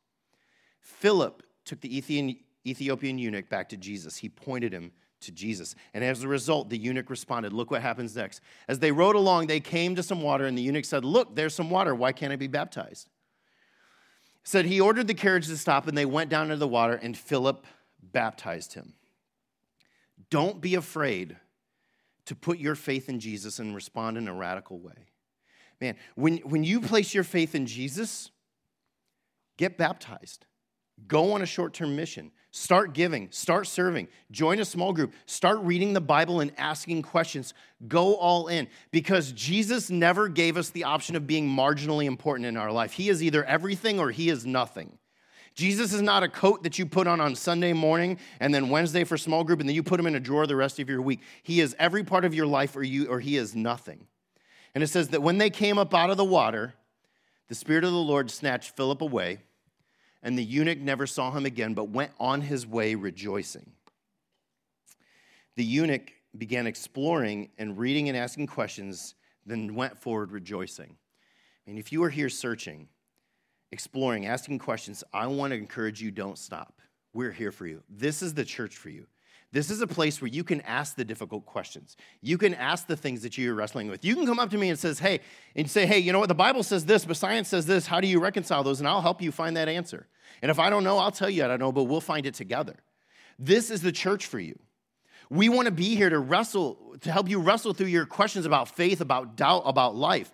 Philip 0.80 1.44
took 1.66 1.82
the 1.82 1.96
Ethiopian 1.98 2.38
Ethiopian 2.66 3.18
eunuch 3.18 3.50
back 3.50 3.70
to 3.70 3.78
Jesus. 3.78 4.18
He 4.18 4.30
pointed 4.30 4.74
him 4.74 4.92
to 5.22 5.32
Jesus. 5.32 5.76
And 5.94 6.04
as 6.04 6.24
a 6.24 6.28
result, 6.28 6.70
the 6.70 6.78
eunuch 6.78 7.10
responded. 7.10 7.54
Look 7.54 7.72
what 7.72 7.82
happens 7.82 8.16
next. 8.16 8.42
As 8.68 8.80
they 8.80 8.92
rode 8.92 9.16
along, 9.16 9.48
they 9.48 9.60
came 9.60 9.96
to 9.96 10.04
some 10.04 10.22
water, 10.22 10.46
and 10.46 10.58
the 10.58 10.62
eunuch 10.62 10.86
said, 10.86 11.06
Look, 11.06 11.36
there's 11.36 11.56
some 11.56 11.70
water. 11.70 11.96
Why 11.96 12.12
can't 12.12 12.34
I 12.34 12.36
be 12.36 12.48
baptized? 12.48 13.10
Said 14.44 14.66
he 14.66 14.82
ordered 14.82 15.08
the 15.08 15.14
carriage 15.14 15.48
to 15.48 15.58
stop, 15.58 15.88
and 15.88 15.98
they 15.98 16.06
went 16.06 16.30
down 16.30 16.46
into 16.46 16.58
the 16.58 16.68
water, 16.68 16.96
and 16.96 17.16
Philip 17.16 17.66
baptized 18.02 18.74
him. 18.74 18.94
Don't 20.30 20.62
be 20.62 20.76
afraid 20.76 21.38
to 22.26 22.36
put 22.36 22.58
your 22.58 22.76
faith 22.76 23.10
in 23.10 23.20
Jesus 23.20 23.60
and 23.60 23.76
respond 23.76 24.18
in 24.18 24.28
a 24.28 24.34
radical 24.34 24.80
way. 24.80 25.08
Man, 25.80 25.96
when, 26.16 26.38
when 26.38 26.64
you 26.64 26.80
place 26.80 27.14
your 27.14 27.24
faith 27.24 27.56
in 27.56 27.66
Jesus, 27.66 28.32
get 29.58 29.78
baptized, 29.78 30.46
go 31.08 31.34
on 31.34 31.42
a 31.42 31.46
short 31.46 31.74
term 31.74 31.96
mission, 31.96 32.32
start 32.52 32.94
giving, 32.94 33.30
start 33.32 33.68
serving, 33.68 34.08
join 34.32 34.60
a 34.60 34.66
small 34.66 34.94
group, 34.94 35.14
start 35.26 35.60
reading 35.62 35.94
the 35.94 36.02
Bible 36.02 36.40
and 36.40 36.52
asking 36.58 37.02
questions. 37.02 37.54
Go 37.88 38.16
all 38.16 38.48
in 38.48 38.68
because 38.92 39.32
Jesus 39.32 39.90
never 39.90 40.28
gave 40.28 40.58
us 40.58 40.70
the 40.70 40.84
option 40.84 41.16
of 41.16 41.28
being 41.28 41.48
marginally 41.48 42.06
important 42.06 42.46
in 42.46 42.58
our 42.58 42.72
life. 42.72 42.94
He 42.94 43.10
is 43.10 43.24
either 43.24 43.44
everything 43.46 44.00
or 44.00 44.12
he 44.12 44.30
is 44.30 44.46
nothing. 44.46 44.98
Jesus 45.54 45.92
is 45.94 46.02
not 46.02 46.24
a 46.24 46.30
coat 46.30 46.64
that 46.64 46.80
you 46.80 46.86
put 46.86 47.08
on 47.08 47.20
on 47.20 47.36
Sunday 47.36 47.74
morning 47.74 48.18
and 48.40 48.54
then 48.54 48.70
Wednesday 48.70 49.04
for 49.04 49.18
small 49.18 49.44
group 49.44 49.60
and 49.60 49.68
then 49.68 49.76
you 49.76 49.84
put 49.84 50.00
him 50.00 50.08
in 50.08 50.16
a 50.16 50.20
drawer 50.20 50.48
the 50.48 50.56
rest 50.56 50.80
of 50.80 50.90
your 50.90 51.02
week. 51.02 51.20
He 51.44 51.60
is 51.60 51.76
every 51.78 52.04
part 52.04 52.24
of 52.24 52.34
your 52.34 52.46
life 52.46 52.76
or 52.76 52.84
you 52.84 53.08
or 53.08 53.20
he 53.20 53.36
is 53.36 53.56
nothing. 53.56 54.08
And 54.74 54.84
it 54.84 54.88
says 54.88 55.10
that 55.10 55.22
when 55.22 55.38
they 55.38 55.50
came 55.50 55.78
up 55.78 55.94
out 55.94 56.10
of 56.10 56.18
the 56.18 56.26
water, 56.26 56.74
the 57.50 57.56
spirit 57.56 57.84
of 57.84 57.92
the 57.92 57.98
Lord 57.98 58.32
snatched 58.32 58.78
Philip 58.78 59.02
away, 59.02 59.40
and 60.24 60.38
the 60.38 60.44
eunuch 60.44 60.80
never 60.80 61.08
saw 61.08 61.32
him 61.32 61.46
again 61.46 61.74
but 61.74 61.90
went 61.90 62.12
on 62.20 62.42
his 62.42 62.66
way 62.66 62.96
rejoicing. 62.96 63.72
The 65.56 65.64
eunuch 65.64 66.12
began 66.38 66.68
exploring 66.68 67.50
and 67.58 67.78
reading 67.78 68.08
and 68.08 68.18
asking 68.18 68.48
questions, 68.48 69.16
then 69.46 69.76
went 69.76 69.98
forward 69.98 70.32
rejoicing. 70.32 70.96
And 71.68 71.78
if 71.78 71.92
you 71.92 72.04
are 72.04 72.10
here 72.10 72.30
searching, 72.30 72.88
exploring, 73.72 74.26
asking 74.26 74.60
questions, 74.60 75.04
I 75.14 75.28
want 75.28 75.52
to 75.52 75.58
encourage 75.58 76.02
you 76.02 76.12
don't 76.12 76.38
stop. 76.38 76.82
We're 77.14 77.32
here 77.32 77.52
for 77.52 77.68
you. 77.68 77.84
This 77.90 78.22
is 78.22 78.34
the 78.34 78.46
church 78.46 78.78
for 78.78 78.90
you. 78.90 79.08
This 79.54 79.70
is 79.70 79.82
a 79.82 79.88
place 79.88 80.22
where 80.22 80.30
you 80.30 80.46
can 80.46 80.62
ask 80.62 80.96
the 80.96 81.04
difficult 81.04 81.46
questions. 81.46 81.98
You 82.22 82.38
can 82.38 82.54
ask 82.54 82.88
the 82.88 82.96
things 82.96 83.22
that 83.24 83.38
you're 83.38 83.54
wrestling 83.54 83.90
with. 83.90 84.06
You 84.06 84.16
can 84.16 84.26
come 84.26 84.40
up 84.40 84.50
to 84.52 84.58
me 84.58 84.70
and 84.70 84.80
says, 84.80 85.00
"Hey," 85.00 85.20
and 85.56 85.70
say, 85.70 85.86
"Hey, 85.86 86.00
you 86.00 86.14
know 86.14 86.20
what? 86.20 86.30
The 86.30 86.36
Bible 86.36 86.64
says 86.64 86.86
this, 86.86 87.04
but 87.04 87.18
science 87.18 87.50
says 87.50 87.66
this. 87.66 87.86
How 87.86 88.00
do 88.00 88.08
you 88.08 88.20
reconcile 88.20 88.64
those?" 88.64 88.80
And 88.80 88.88
I'll 88.88 89.02
help 89.02 89.22
you 89.22 89.32
find 89.32 89.58
that 89.58 89.68
answer. 89.68 90.08
And 90.42 90.50
if 90.50 90.58
I 90.58 90.70
don't 90.70 90.86
know, 90.86 90.98
I'll 90.98 91.12
tell 91.12 91.30
you 91.30 91.44
I 91.44 91.48
don't 91.48 91.60
know, 91.60 91.72
but 91.72 91.84
we'll 91.84 92.00
find 92.00 92.26
it 92.26 92.34
together. 92.34 92.78
This 93.38 93.70
is 93.70 93.82
the 93.82 93.92
church 93.92 94.26
for 94.26 94.40
you. 94.40 94.58
We 95.30 95.50
want 95.50 95.66
to 95.66 95.72
be 95.72 95.96
here 95.96 96.10
to 96.10 96.20
wrestle, 96.20 96.96
to 97.02 97.12
help 97.12 97.30
you 97.30 97.40
wrestle 97.40 97.74
through 97.74 97.88
your 97.88 98.06
questions 98.06 98.46
about 98.46 98.70
faith, 98.70 99.02
about 99.02 99.36
doubt, 99.36 99.64
about 99.66 99.96
life. 99.96 100.32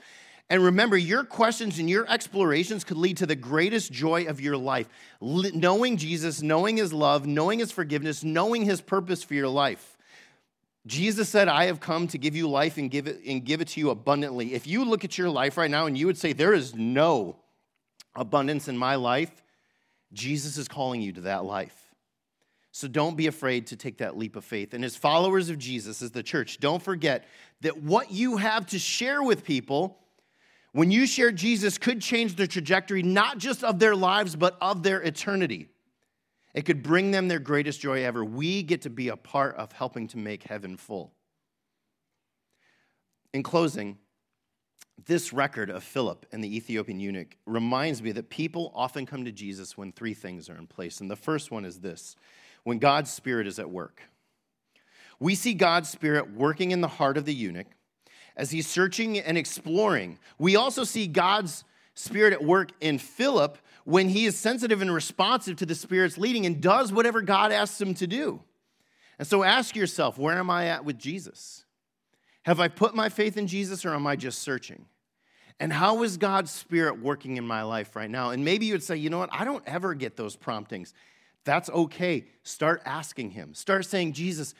And 0.49 0.63
remember, 0.63 0.95
your 0.95 1.25
questions 1.25 1.77
and 1.77 1.89
your 1.89 2.09
explorations 2.09 2.85
could 2.85 2.95
lead 2.95 3.17
to 3.17 3.25
the 3.25 3.35
greatest 3.35 3.91
joy 3.91 4.27
of 4.27 4.39
your 4.39 4.55
life. 4.55 4.87
knowing 5.21 5.97
Jesus, 5.97 6.41
knowing 6.41 6.77
his 6.77 6.93
love, 6.93 7.25
knowing 7.25 7.59
his 7.59 7.71
forgiveness, 7.71 8.23
knowing 8.23 8.63
his 8.63 8.79
purpose 8.79 9.23
for 9.23 9.33
your 9.33 9.49
life. 9.49 9.97
Jesus 10.85 11.27
said, 11.27 11.49
I 11.49 11.65
have 11.65 11.81
come 11.81 12.07
to 12.07 12.17
give 12.17 12.33
you 12.33 12.49
life 12.49 12.77
and 12.77 12.89
give 12.89 13.07
it, 13.07 13.19
and 13.27 13.43
give 13.43 13.59
it 13.59 13.67
to 13.69 13.79
you 13.81 13.89
abundantly. 13.89 14.53
If 14.53 14.67
you 14.67 14.85
look 14.85 15.03
at 15.03 15.17
your 15.17 15.29
life 15.29 15.57
right 15.57 15.69
now 15.69 15.85
and 15.85 15.97
you 15.97 16.05
would 16.05 16.17
say, 16.17 16.31
There 16.31 16.53
is 16.53 16.73
no 16.73 17.35
abundance 18.15 18.69
in 18.69 18.77
my 18.77 18.95
life, 18.95 19.43
Jesus 20.13 20.57
is 20.57 20.69
calling 20.69 21.01
you 21.01 21.11
to 21.13 21.21
that 21.21 21.43
life. 21.43 21.75
So 22.71 22.87
don't 22.87 23.17
be 23.17 23.27
afraid 23.27 23.67
to 23.67 23.75
take 23.75 23.97
that 23.97 24.17
leap 24.17 24.35
of 24.35 24.45
faith. 24.45 24.73
And 24.73 24.85
as 24.85 24.95
followers 24.95 25.49
of 25.49 25.57
Jesus, 25.57 26.01
as 26.01 26.11
the 26.11 26.23
church, 26.23 26.59
don't 26.59 26.81
forget 26.81 27.25
that 27.61 27.81
what 27.81 28.11
you 28.11 28.37
have 28.37 28.67
to 28.67 28.79
share 28.79 29.21
with 29.21 29.43
people 29.43 29.97
when 30.77 30.91
you 30.91 31.07
share 31.07 31.31
Jesus 31.31 31.79
could 31.79 32.03
change 32.03 32.35
the 32.35 32.45
trajectory 32.45 33.01
not 33.01 33.39
just 33.39 33.63
of 33.63 33.79
their 33.79 33.95
lives, 33.95 34.35
but 34.35 34.55
of 34.61 34.83
their 34.83 35.01
eternity. 35.01 35.69
It 36.53 36.65
could 36.65 36.83
bring 36.83 37.09
them 37.09 37.27
their 37.27 37.39
greatest 37.39 37.81
joy 37.81 38.03
ever. 38.03 38.23
We 38.23 38.61
get 38.61 38.83
to 38.83 38.91
be 38.91 39.07
a 39.07 39.17
part 39.17 39.55
of 39.55 39.71
helping 39.71 40.07
to 40.09 40.19
make 40.19 40.43
heaven 40.43 40.77
full. 40.77 41.13
In 43.33 43.41
closing, 43.41 43.97
this 45.03 45.33
record 45.33 45.71
of 45.71 45.83
Philip 45.83 46.27
and 46.31 46.43
the 46.43 46.55
Ethiopian 46.55 46.99
eunuch 46.99 47.35
reminds 47.47 48.03
me 48.03 48.11
that 48.11 48.29
people 48.29 48.71
often 48.75 49.07
come 49.07 49.25
to 49.25 49.31
Jesus 49.31 49.79
when 49.79 49.91
three 49.91 50.13
things 50.13 50.47
are 50.47 50.57
in 50.57 50.67
place. 50.67 51.01
And 51.01 51.09
the 51.09 51.15
first 51.15 51.49
one 51.49 51.65
is 51.65 51.79
this 51.79 52.15
when 52.65 52.77
God's 52.77 53.11
Spirit 53.11 53.47
is 53.47 53.57
at 53.57 53.71
work. 53.71 54.03
We 55.19 55.33
see 55.33 55.55
God's 55.55 55.89
Spirit 55.89 56.35
working 56.35 56.69
in 56.69 56.81
the 56.81 56.87
heart 56.87 57.17
of 57.17 57.25
the 57.25 57.33
eunuch 57.33 57.65
as 58.37 58.51
he's 58.51 58.67
searching 58.67 59.19
and 59.19 59.37
exploring. 59.37 60.19
We 60.37 60.55
also 60.55 60.85
see 60.85 61.07
God's 61.07 61.65
Spirit 61.95 62.31
at 62.31 62.43
work 62.43 62.71
in 62.79 62.99
Philip 62.99 63.57
when 63.83 64.07
he 64.07 64.25
is 64.25 64.37
sensitive 64.37 64.81
and 64.81 64.93
responsive 64.93 65.57
to 65.57 65.65
the 65.65 65.75
Spirit's 65.75 66.17
leading 66.17 66.45
and 66.45 66.61
does 66.61 66.93
whatever 66.93 67.21
God 67.21 67.51
asks 67.51 67.81
him 67.81 67.95
to 67.95 68.07
do. 68.07 68.41
And 69.17 69.27
so 69.27 69.43
ask 69.43 69.75
yourself, 69.75 70.17
where 70.19 70.37
am 70.37 70.49
I 70.49 70.67
at 70.67 70.85
with 70.85 70.99
Jesus? 70.99 71.65
Have 72.43 72.59
I 72.59 72.67
put 72.67 72.95
my 72.95 73.09
faith 73.09 73.35
in 73.35 73.47
Jesus 73.47 73.83
or 73.83 73.93
am 73.93 74.05
I 74.05 74.15
just 74.15 74.39
searching? 74.39 74.85
And 75.59 75.73
how 75.73 76.03
is 76.03 76.17
God's 76.17 76.51
Spirit 76.51 77.01
working 77.01 77.37
in 77.37 77.47
my 77.47 77.63
life 77.63 77.95
right 77.95 78.09
now? 78.09 78.29
And 78.29 78.45
maybe 78.45 78.67
you 78.67 78.73
would 78.73 78.83
say, 78.83 78.95
you 78.97 79.09
know 79.09 79.17
what, 79.17 79.31
I 79.33 79.43
don't 79.43 79.63
ever 79.65 79.95
get 79.95 80.15
those 80.15 80.35
promptings. 80.35 80.93
That's 81.45 81.69
okay. 81.69 82.25
Start 82.43 82.83
asking 82.85 83.31
Him. 83.31 83.55
Start 83.55 83.85
saying, 83.85 84.13
Jesus, 84.13 84.53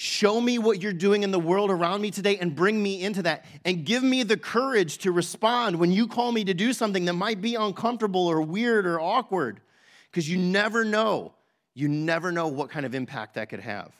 Show 0.00 0.40
me 0.40 0.60
what 0.60 0.80
you're 0.80 0.92
doing 0.92 1.24
in 1.24 1.32
the 1.32 1.40
world 1.40 1.72
around 1.72 2.02
me 2.02 2.12
today 2.12 2.38
and 2.38 2.54
bring 2.54 2.80
me 2.80 3.02
into 3.02 3.20
that. 3.24 3.44
And 3.64 3.84
give 3.84 4.04
me 4.04 4.22
the 4.22 4.36
courage 4.36 4.98
to 4.98 5.10
respond 5.10 5.74
when 5.74 5.90
you 5.90 6.06
call 6.06 6.30
me 6.30 6.44
to 6.44 6.54
do 6.54 6.72
something 6.72 7.04
that 7.06 7.14
might 7.14 7.40
be 7.40 7.56
uncomfortable 7.56 8.28
or 8.28 8.40
weird 8.40 8.86
or 8.86 9.00
awkward, 9.00 9.60
because 10.08 10.30
you 10.30 10.38
never 10.38 10.84
know. 10.84 11.34
You 11.74 11.88
never 11.88 12.30
know 12.30 12.46
what 12.46 12.70
kind 12.70 12.86
of 12.86 12.94
impact 12.94 13.34
that 13.34 13.48
could 13.48 13.58
have. 13.58 13.92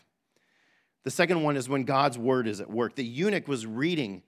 The 1.02 1.11
second 1.11 1.42
one 1.42 1.56
is 1.56 1.68
when 1.68 1.82
God's 1.82 2.16
word 2.16 2.46
is 2.46 2.61
at 2.61 2.70
work. 2.70 2.94
The 2.94 3.04
eunuch 3.04 3.48
was 3.48 3.66
reading 3.66 4.22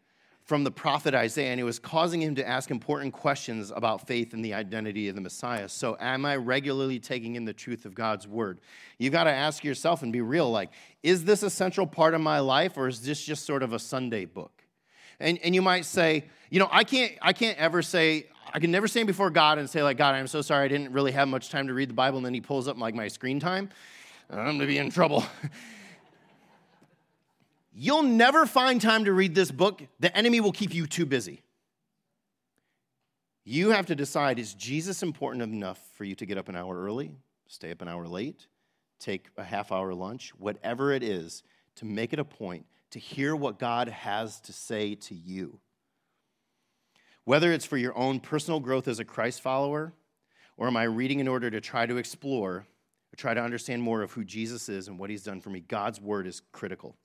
from 0.44 0.64
the 0.64 0.70
prophet 0.70 1.14
Isaiah, 1.14 1.52
and 1.52 1.60
it 1.60 1.64
was 1.64 1.78
causing 1.78 2.20
him 2.20 2.34
to 2.34 2.48
ask 2.48 2.70
important 2.70 3.12
questions 3.12 3.70
about 3.70 4.06
faith 4.06 4.32
and 4.32 4.44
the 4.44 4.54
identity 4.54 5.08
of 5.08 5.14
the 5.14 5.20
Messiah. 5.20 5.68
So, 5.68 5.96
am 6.00 6.24
I 6.24 6.36
regularly 6.36 6.98
taking 6.98 7.36
in 7.36 7.44
the 7.44 7.52
truth 7.52 7.84
of 7.84 7.94
God's 7.94 8.26
word? 8.26 8.60
You've 8.98 9.12
got 9.12 9.24
to 9.24 9.30
ask 9.30 9.62
yourself 9.62 10.02
and 10.02 10.12
be 10.12 10.20
real 10.20 10.50
like, 10.50 10.70
is 11.02 11.24
this 11.24 11.42
a 11.42 11.50
central 11.50 11.86
part 11.86 12.14
of 12.14 12.20
my 12.20 12.40
life, 12.40 12.76
or 12.76 12.88
is 12.88 13.02
this 13.02 13.22
just 13.24 13.46
sort 13.46 13.62
of 13.62 13.72
a 13.72 13.78
Sunday 13.78 14.24
book? 14.24 14.64
And, 15.20 15.38
and 15.44 15.54
you 15.54 15.62
might 15.62 15.84
say, 15.84 16.24
you 16.48 16.58
know, 16.58 16.68
I 16.72 16.84
can't, 16.84 17.12
I 17.22 17.32
can't 17.32 17.58
ever 17.58 17.82
say, 17.82 18.26
I 18.52 18.58
can 18.58 18.70
never 18.70 18.88
stand 18.88 19.06
before 19.06 19.30
God 19.30 19.58
and 19.58 19.68
say, 19.68 19.82
like, 19.82 19.98
God, 19.98 20.14
I'm 20.14 20.26
so 20.26 20.42
sorry 20.42 20.64
I 20.64 20.68
didn't 20.68 20.92
really 20.92 21.12
have 21.12 21.28
much 21.28 21.50
time 21.50 21.68
to 21.68 21.74
read 21.74 21.90
the 21.90 21.94
Bible. 21.94 22.18
And 22.18 22.26
then 22.26 22.34
he 22.34 22.40
pulls 22.40 22.66
up 22.66 22.78
like 22.78 22.94
my 22.94 23.08
screen 23.08 23.38
time. 23.38 23.68
I'm 24.30 24.44
going 24.44 24.58
to 24.60 24.66
be 24.66 24.78
in 24.78 24.90
trouble. 24.90 25.24
You'll 27.72 28.02
never 28.02 28.46
find 28.46 28.80
time 28.80 29.04
to 29.04 29.12
read 29.12 29.34
this 29.34 29.50
book. 29.50 29.82
The 30.00 30.16
enemy 30.16 30.40
will 30.40 30.52
keep 30.52 30.74
you 30.74 30.86
too 30.86 31.06
busy. 31.06 31.42
You 33.44 33.70
have 33.70 33.86
to 33.86 33.94
decide 33.94 34.38
is 34.38 34.54
Jesus 34.54 35.02
important 35.02 35.42
enough 35.42 35.80
for 35.94 36.04
you 36.04 36.14
to 36.16 36.26
get 36.26 36.38
up 36.38 36.48
an 36.48 36.56
hour 36.56 36.76
early, 36.80 37.12
stay 37.46 37.70
up 37.70 37.80
an 37.82 37.88
hour 37.88 38.06
late, 38.06 38.46
take 38.98 39.28
a 39.36 39.44
half 39.44 39.72
hour 39.72 39.94
lunch, 39.94 40.32
whatever 40.38 40.92
it 40.92 41.02
is, 41.02 41.42
to 41.76 41.84
make 41.84 42.12
it 42.12 42.18
a 42.18 42.24
point 42.24 42.66
to 42.90 42.98
hear 42.98 43.34
what 43.34 43.58
God 43.58 43.88
has 43.88 44.40
to 44.40 44.52
say 44.52 44.94
to 44.96 45.14
you. 45.14 45.58
Whether 47.24 47.52
it's 47.52 47.64
for 47.64 47.76
your 47.76 47.96
own 47.96 48.20
personal 48.20 48.60
growth 48.60 48.88
as 48.88 48.98
a 48.98 49.04
Christ 49.04 49.40
follower, 49.40 49.92
or 50.56 50.66
am 50.66 50.76
I 50.76 50.84
reading 50.84 51.20
in 51.20 51.28
order 51.28 51.50
to 51.50 51.60
try 51.60 51.86
to 51.86 51.96
explore 51.96 52.66
or 53.12 53.16
try 53.16 53.34
to 53.34 53.42
understand 53.42 53.82
more 53.82 54.02
of 54.02 54.12
who 54.12 54.24
Jesus 54.24 54.68
is 54.68 54.88
and 54.88 54.98
what 54.98 55.10
he's 55.10 55.22
done 55.22 55.40
for 55.40 55.50
me, 55.50 55.60
God's 55.60 56.00
word 56.00 56.26
is 56.26 56.42
critical. 56.52 56.96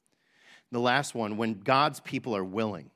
The 0.75 0.81
last 0.81 1.15
one, 1.15 1.37
when 1.37 1.61
God's 1.61 2.01
people 2.01 2.35
are 2.35 2.43
willing. 2.43 2.91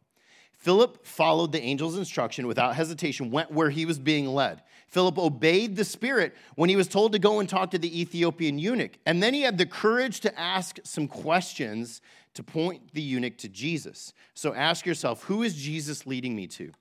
Philip 0.51 1.05
followed 1.05 1.53
the 1.53 1.61
angel's 1.61 1.97
instruction 1.97 2.45
without 2.45 2.75
hesitation, 2.75 3.31
went 3.31 3.53
where 3.53 3.69
he 3.69 3.85
was 3.85 3.97
being 3.97 4.27
led. 4.27 4.61
Philip 4.87 5.17
obeyed 5.17 5.77
the 5.77 5.85
Spirit 5.85 6.35
when 6.55 6.69
he 6.69 6.75
was 6.75 6.89
told 6.89 7.13
to 7.13 7.19
go 7.19 7.39
and 7.39 7.47
talk 7.47 7.71
to 7.71 7.77
the 7.77 8.01
Ethiopian 8.01 8.59
eunuch. 8.59 8.99
And 9.05 9.23
then 9.23 9.33
he 9.33 9.43
had 9.43 9.57
the 9.57 9.65
courage 9.65 10.19
to 10.19 10.37
ask 10.37 10.77
some 10.83 11.07
questions 11.07 12.01
to 12.33 12.43
point 12.43 12.93
the 12.93 13.01
eunuch 13.01 13.37
to 13.37 13.47
Jesus. 13.47 14.11
So 14.33 14.53
ask 14.53 14.85
yourself 14.85 15.23
who 15.23 15.41
is 15.41 15.55
Jesus 15.55 16.05
leading 16.05 16.35
me 16.35 16.47
to? 16.47 16.73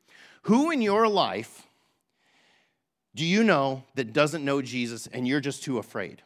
Who 0.42 0.72
in 0.72 0.82
your 0.82 1.06
life 1.06 1.68
do 3.14 3.24
you 3.24 3.44
know 3.44 3.84
that 3.94 4.12
doesn't 4.12 4.44
know 4.44 4.62
Jesus 4.62 5.06
and 5.06 5.28
you're 5.28 5.38
just 5.38 5.62
too 5.62 5.78
afraid? 5.78 6.22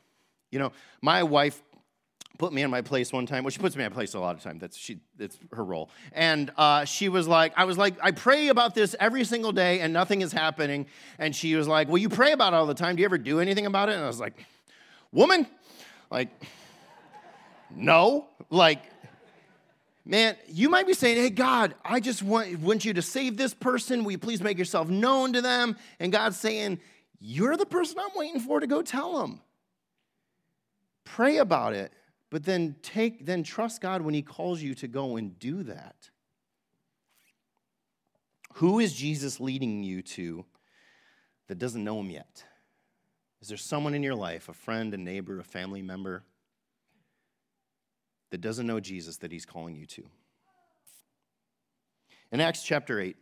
You 0.50 0.60
know, 0.60 0.72
my 1.02 1.22
wife 1.24 1.62
put 2.38 2.52
me 2.52 2.62
in 2.62 2.70
my 2.70 2.82
place 2.82 3.12
one 3.12 3.26
time. 3.26 3.44
Well, 3.44 3.50
she 3.50 3.58
puts 3.58 3.76
me 3.76 3.84
in 3.84 3.90
my 3.90 3.94
place 3.94 4.14
a 4.14 4.20
lot 4.20 4.36
of 4.36 4.42
time. 4.42 4.58
That's 4.58 4.76
she. 4.76 5.00
That's 5.16 5.38
her 5.52 5.64
role. 5.64 5.90
And 6.12 6.50
uh, 6.56 6.84
she 6.84 7.08
was 7.08 7.28
like, 7.28 7.52
I 7.56 7.64
was 7.64 7.78
like, 7.78 7.94
I 8.02 8.10
pray 8.10 8.48
about 8.48 8.74
this 8.74 8.96
every 8.98 9.24
single 9.24 9.52
day, 9.52 9.80
and 9.80 9.92
nothing 9.92 10.22
is 10.22 10.32
happening. 10.32 10.86
And 11.18 11.34
she 11.34 11.54
was 11.54 11.68
like, 11.68 11.88
Well, 11.88 11.98
you 11.98 12.08
pray 12.08 12.32
about 12.32 12.52
it 12.52 12.56
all 12.56 12.66
the 12.66 12.74
time. 12.74 12.96
Do 12.96 13.00
you 13.00 13.06
ever 13.06 13.18
do 13.18 13.40
anything 13.40 13.66
about 13.66 13.88
it? 13.88 13.94
And 13.94 14.04
I 14.04 14.06
was 14.06 14.20
like, 14.20 14.44
Woman, 15.12 15.46
like, 16.10 16.28
no, 17.74 18.26
like. 18.50 18.80
Man, 20.04 20.34
you 20.48 20.68
might 20.68 20.88
be 20.88 20.94
saying, 20.94 21.16
Hey, 21.16 21.30
God, 21.30 21.76
I 21.84 22.00
just 22.00 22.24
want, 22.24 22.58
want 22.58 22.84
you 22.84 22.92
to 22.94 23.02
save 23.02 23.36
this 23.36 23.54
person. 23.54 24.02
Will 24.02 24.10
you 24.10 24.18
please 24.18 24.42
make 24.42 24.58
yourself 24.58 24.88
known 24.88 25.32
to 25.34 25.40
them? 25.40 25.76
And 26.00 26.10
God's 26.10 26.36
saying, 26.36 26.80
You're 27.20 27.56
the 27.56 27.66
person 27.66 28.00
I'm 28.00 28.10
waiting 28.16 28.40
for 28.40 28.58
to 28.58 28.66
go 28.66 28.82
tell 28.82 29.20
them. 29.20 29.40
Pray 31.04 31.38
about 31.38 31.74
it 31.74 31.92
but 32.32 32.44
then 32.44 32.76
take 32.80 33.26
then 33.26 33.42
trust 33.42 33.82
God 33.82 34.00
when 34.00 34.14
he 34.14 34.22
calls 34.22 34.62
you 34.62 34.74
to 34.76 34.88
go 34.88 35.16
and 35.16 35.38
do 35.38 35.62
that. 35.64 36.08
Who 38.54 38.78
is 38.78 38.94
Jesus 38.94 39.38
leading 39.38 39.82
you 39.82 40.00
to 40.00 40.46
that 41.48 41.58
doesn't 41.58 41.84
know 41.84 42.00
him 42.00 42.08
yet? 42.08 42.42
Is 43.42 43.48
there 43.48 43.58
someone 43.58 43.92
in 43.92 44.02
your 44.02 44.14
life, 44.14 44.48
a 44.48 44.54
friend, 44.54 44.94
a 44.94 44.96
neighbor, 44.96 45.40
a 45.40 45.44
family 45.44 45.82
member, 45.82 46.24
that 48.30 48.40
doesn't 48.40 48.66
know 48.66 48.80
Jesus 48.80 49.18
that 49.18 49.30
he's 49.30 49.44
calling 49.44 49.76
you 49.76 49.84
to? 49.84 50.02
In 52.30 52.40
Acts 52.40 52.62
chapter 52.62 52.98
8, 52.98 53.14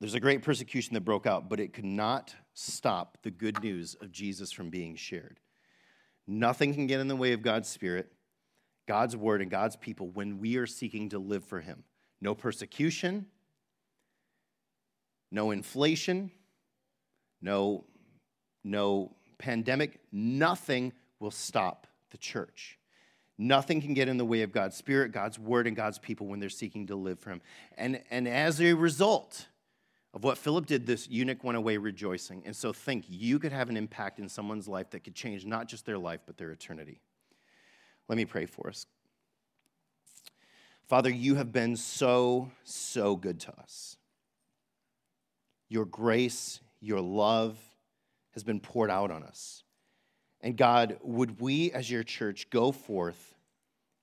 there's 0.00 0.12
a 0.12 0.20
great 0.20 0.42
persecution 0.42 0.92
that 0.92 1.06
broke 1.06 1.26
out, 1.26 1.48
but 1.48 1.58
it 1.58 1.72
could 1.72 1.86
not 1.86 2.34
stop 2.52 3.16
the 3.22 3.30
good 3.30 3.62
news 3.62 3.96
of 4.02 4.12
Jesus 4.12 4.52
from 4.52 4.68
being 4.68 4.94
shared. 4.94 5.40
Nothing 6.26 6.74
can 6.74 6.86
get 6.86 7.00
in 7.00 7.08
the 7.08 7.16
way 7.16 7.32
of 7.32 7.42
God's 7.42 7.68
Spirit, 7.68 8.10
God's 8.86 9.16
Word, 9.16 9.42
and 9.42 9.50
God's 9.50 9.76
people 9.76 10.08
when 10.08 10.38
we 10.38 10.56
are 10.56 10.66
seeking 10.66 11.10
to 11.10 11.18
live 11.18 11.44
for 11.44 11.60
Him. 11.60 11.84
No 12.20 12.34
persecution, 12.34 13.26
no 15.30 15.50
inflation, 15.50 16.30
no, 17.42 17.84
no 18.62 19.14
pandemic, 19.38 20.00
nothing 20.12 20.92
will 21.20 21.30
stop 21.30 21.86
the 22.10 22.18
church. 22.18 22.78
Nothing 23.36 23.80
can 23.80 23.94
get 23.94 24.08
in 24.08 24.16
the 24.16 24.24
way 24.24 24.42
of 24.42 24.52
God's 24.52 24.76
Spirit, 24.76 25.12
God's 25.12 25.38
Word, 25.38 25.66
and 25.66 25.76
God's 25.76 25.98
people 25.98 26.28
when 26.28 26.38
they're 26.38 26.48
seeking 26.48 26.86
to 26.86 26.96
live 26.96 27.18
for 27.18 27.30
Him. 27.30 27.42
And, 27.76 28.00
and 28.10 28.28
as 28.28 28.60
a 28.60 28.72
result 28.74 29.48
of 30.14 30.22
what 30.22 30.38
Philip 30.38 30.66
did, 30.66 30.86
this 30.86 31.08
eunuch 31.08 31.42
went 31.42 31.58
away 31.58 31.76
rejoicing. 31.76 32.44
And 32.46 32.54
so 32.54 32.72
think 32.72 33.04
you 33.08 33.40
could 33.40 33.50
have 33.50 33.68
an 33.68 33.76
impact 33.76 34.20
in 34.20 34.28
someone's 34.28 34.68
life 34.68 34.90
that 34.90 35.00
could 35.00 35.16
change 35.16 35.44
not 35.44 35.66
just 35.66 35.84
their 35.84 35.98
life, 35.98 36.20
but 36.24 36.38
their 36.38 36.52
eternity. 36.52 37.00
Let 38.08 38.16
me 38.16 38.24
pray 38.24 38.46
for 38.46 38.68
us. 38.68 38.86
Father, 40.86 41.10
you 41.10 41.34
have 41.34 41.52
been 41.52 41.76
so, 41.76 42.52
so 42.62 43.16
good 43.16 43.40
to 43.40 43.58
us. 43.58 43.96
Your 45.68 45.84
grace, 45.84 46.60
your 46.80 47.00
love 47.00 47.58
has 48.34 48.44
been 48.44 48.60
poured 48.60 48.90
out 48.90 49.10
on 49.10 49.24
us. 49.24 49.64
And 50.42 50.56
God, 50.56 50.98
would 51.02 51.40
we 51.40 51.72
as 51.72 51.90
your 51.90 52.04
church 52.04 52.50
go 52.50 52.70
forth 52.70 53.34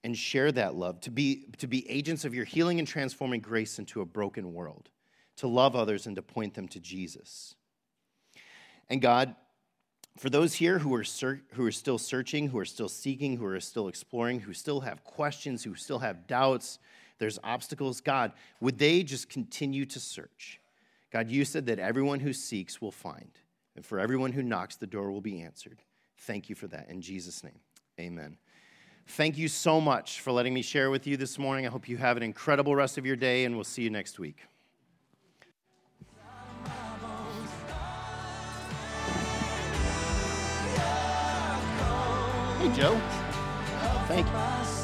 and 0.03 0.17
share 0.17 0.51
that 0.51 0.75
love, 0.75 0.99
to 1.01 1.11
be, 1.11 1.45
to 1.59 1.67
be 1.67 1.89
agents 1.89 2.25
of 2.25 2.33
your 2.33 2.45
healing 2.45 2.79
and 2.79 2.87
transforming 2.87 3.39
grace 3.39 3.79
into 3.79 4.01
a 4.01 4.05
broken 4.05 4.51
world, 4.53 4.89
to 5.41 5.47
love 5.47 5.75
others 5.75 6.05
and 6.05 6.15
to 6.15 6.21
point 6.21 6.53
them 6.53 6.67
to 6.67 6.79
Jesus. 6.79 7.55
And 8.91 9.01
God, 9.01 9.35
for 10.19 10.29
those 10.29 10.53
here 10.53 10.77
who 10.77 10.93
are, 10.93 11.03
ser- 11.03 11.41
who 11.53 11.65
are 11.65 11.71
still 11.71 11.97
searching, 11.97 12.49
who 12.49 12.59
are 12.59 12.65
still 12.65 12.87
seeking, 12.87 13.37
who 13.37 13.45
are 13.45 13.59
still 13.59 13.87
exploring, 13.87 14.41
who 14.41 14.53
still 14.53 14.81
have 14.81 15.03
questions, 15.03 15.63
who 15.63 15.73
still 15.73 15.97
have 15.97 16.27
doubts, 16.27 16.77
there's 17.17 17.39
obstacles, 17.43 18.01
God, 18.01 18.33
would 18.59 18.77
they 18.77 19.01
just 19.01 19.29
continue 19.29 19.83
to 19.87 19.99
search? 19.99 20.59
God, 21.11 21.31
you 21.31 21.43
said 21.43 21.65
that 21.65 21.79
everyone 21.79 22.19
who 22.19 22.33
seeks 22.33 22.79
will 22.79 22.91
find, 22.91 23.31
and 23.75 23.83
for 23.83 23.99
everyone 23.99 24.33
who 24.33 24.43
knocks, 24.43 24.75
the 24.75 24.85
door 24.85 25.11
will 25.11 25.21
be 25.21 25.41
answered. 25.41 25.81
Thank 26.19 26.49
you 26.49 26.55
for 26.55 26.67
that. 26.67 26.87
In 26.87 27.01
Jesus' 27.01 27.43
name, 27.43 27.59
amen. 27.99 28.37
Thank 29.07 29.39
you 29.39 29.47
so 29.47 29.81
much 29.81 30.21
for 30.21 30.31
letting 30.31 30.53
me 30.53 30.61
share 30.61 30.91
with 30.91 31.07
you 31.07 31.17
this 31.17 31.39
morning. 31.39 31.65
I 31.65 31.69
hope 31.69 31.89
you 31.89 31.97
have 31.97 32.15
an 32.15 32.21
incredible 32.21 32.75
rest 32.75 32.99
of 32.99 33.07
your 33.07 33.15
day, 33.15 33.45
and 33.45 33.55
we'll 33.55 33.63
see 33.63 33.81
you 33.81 33.89
next 33.89 34.19
week. 34.19 34.45
Hey, 42.61 42.69
Joe. 42.75 42.95
Thank 44.07 44.27
you. 44.27 44.80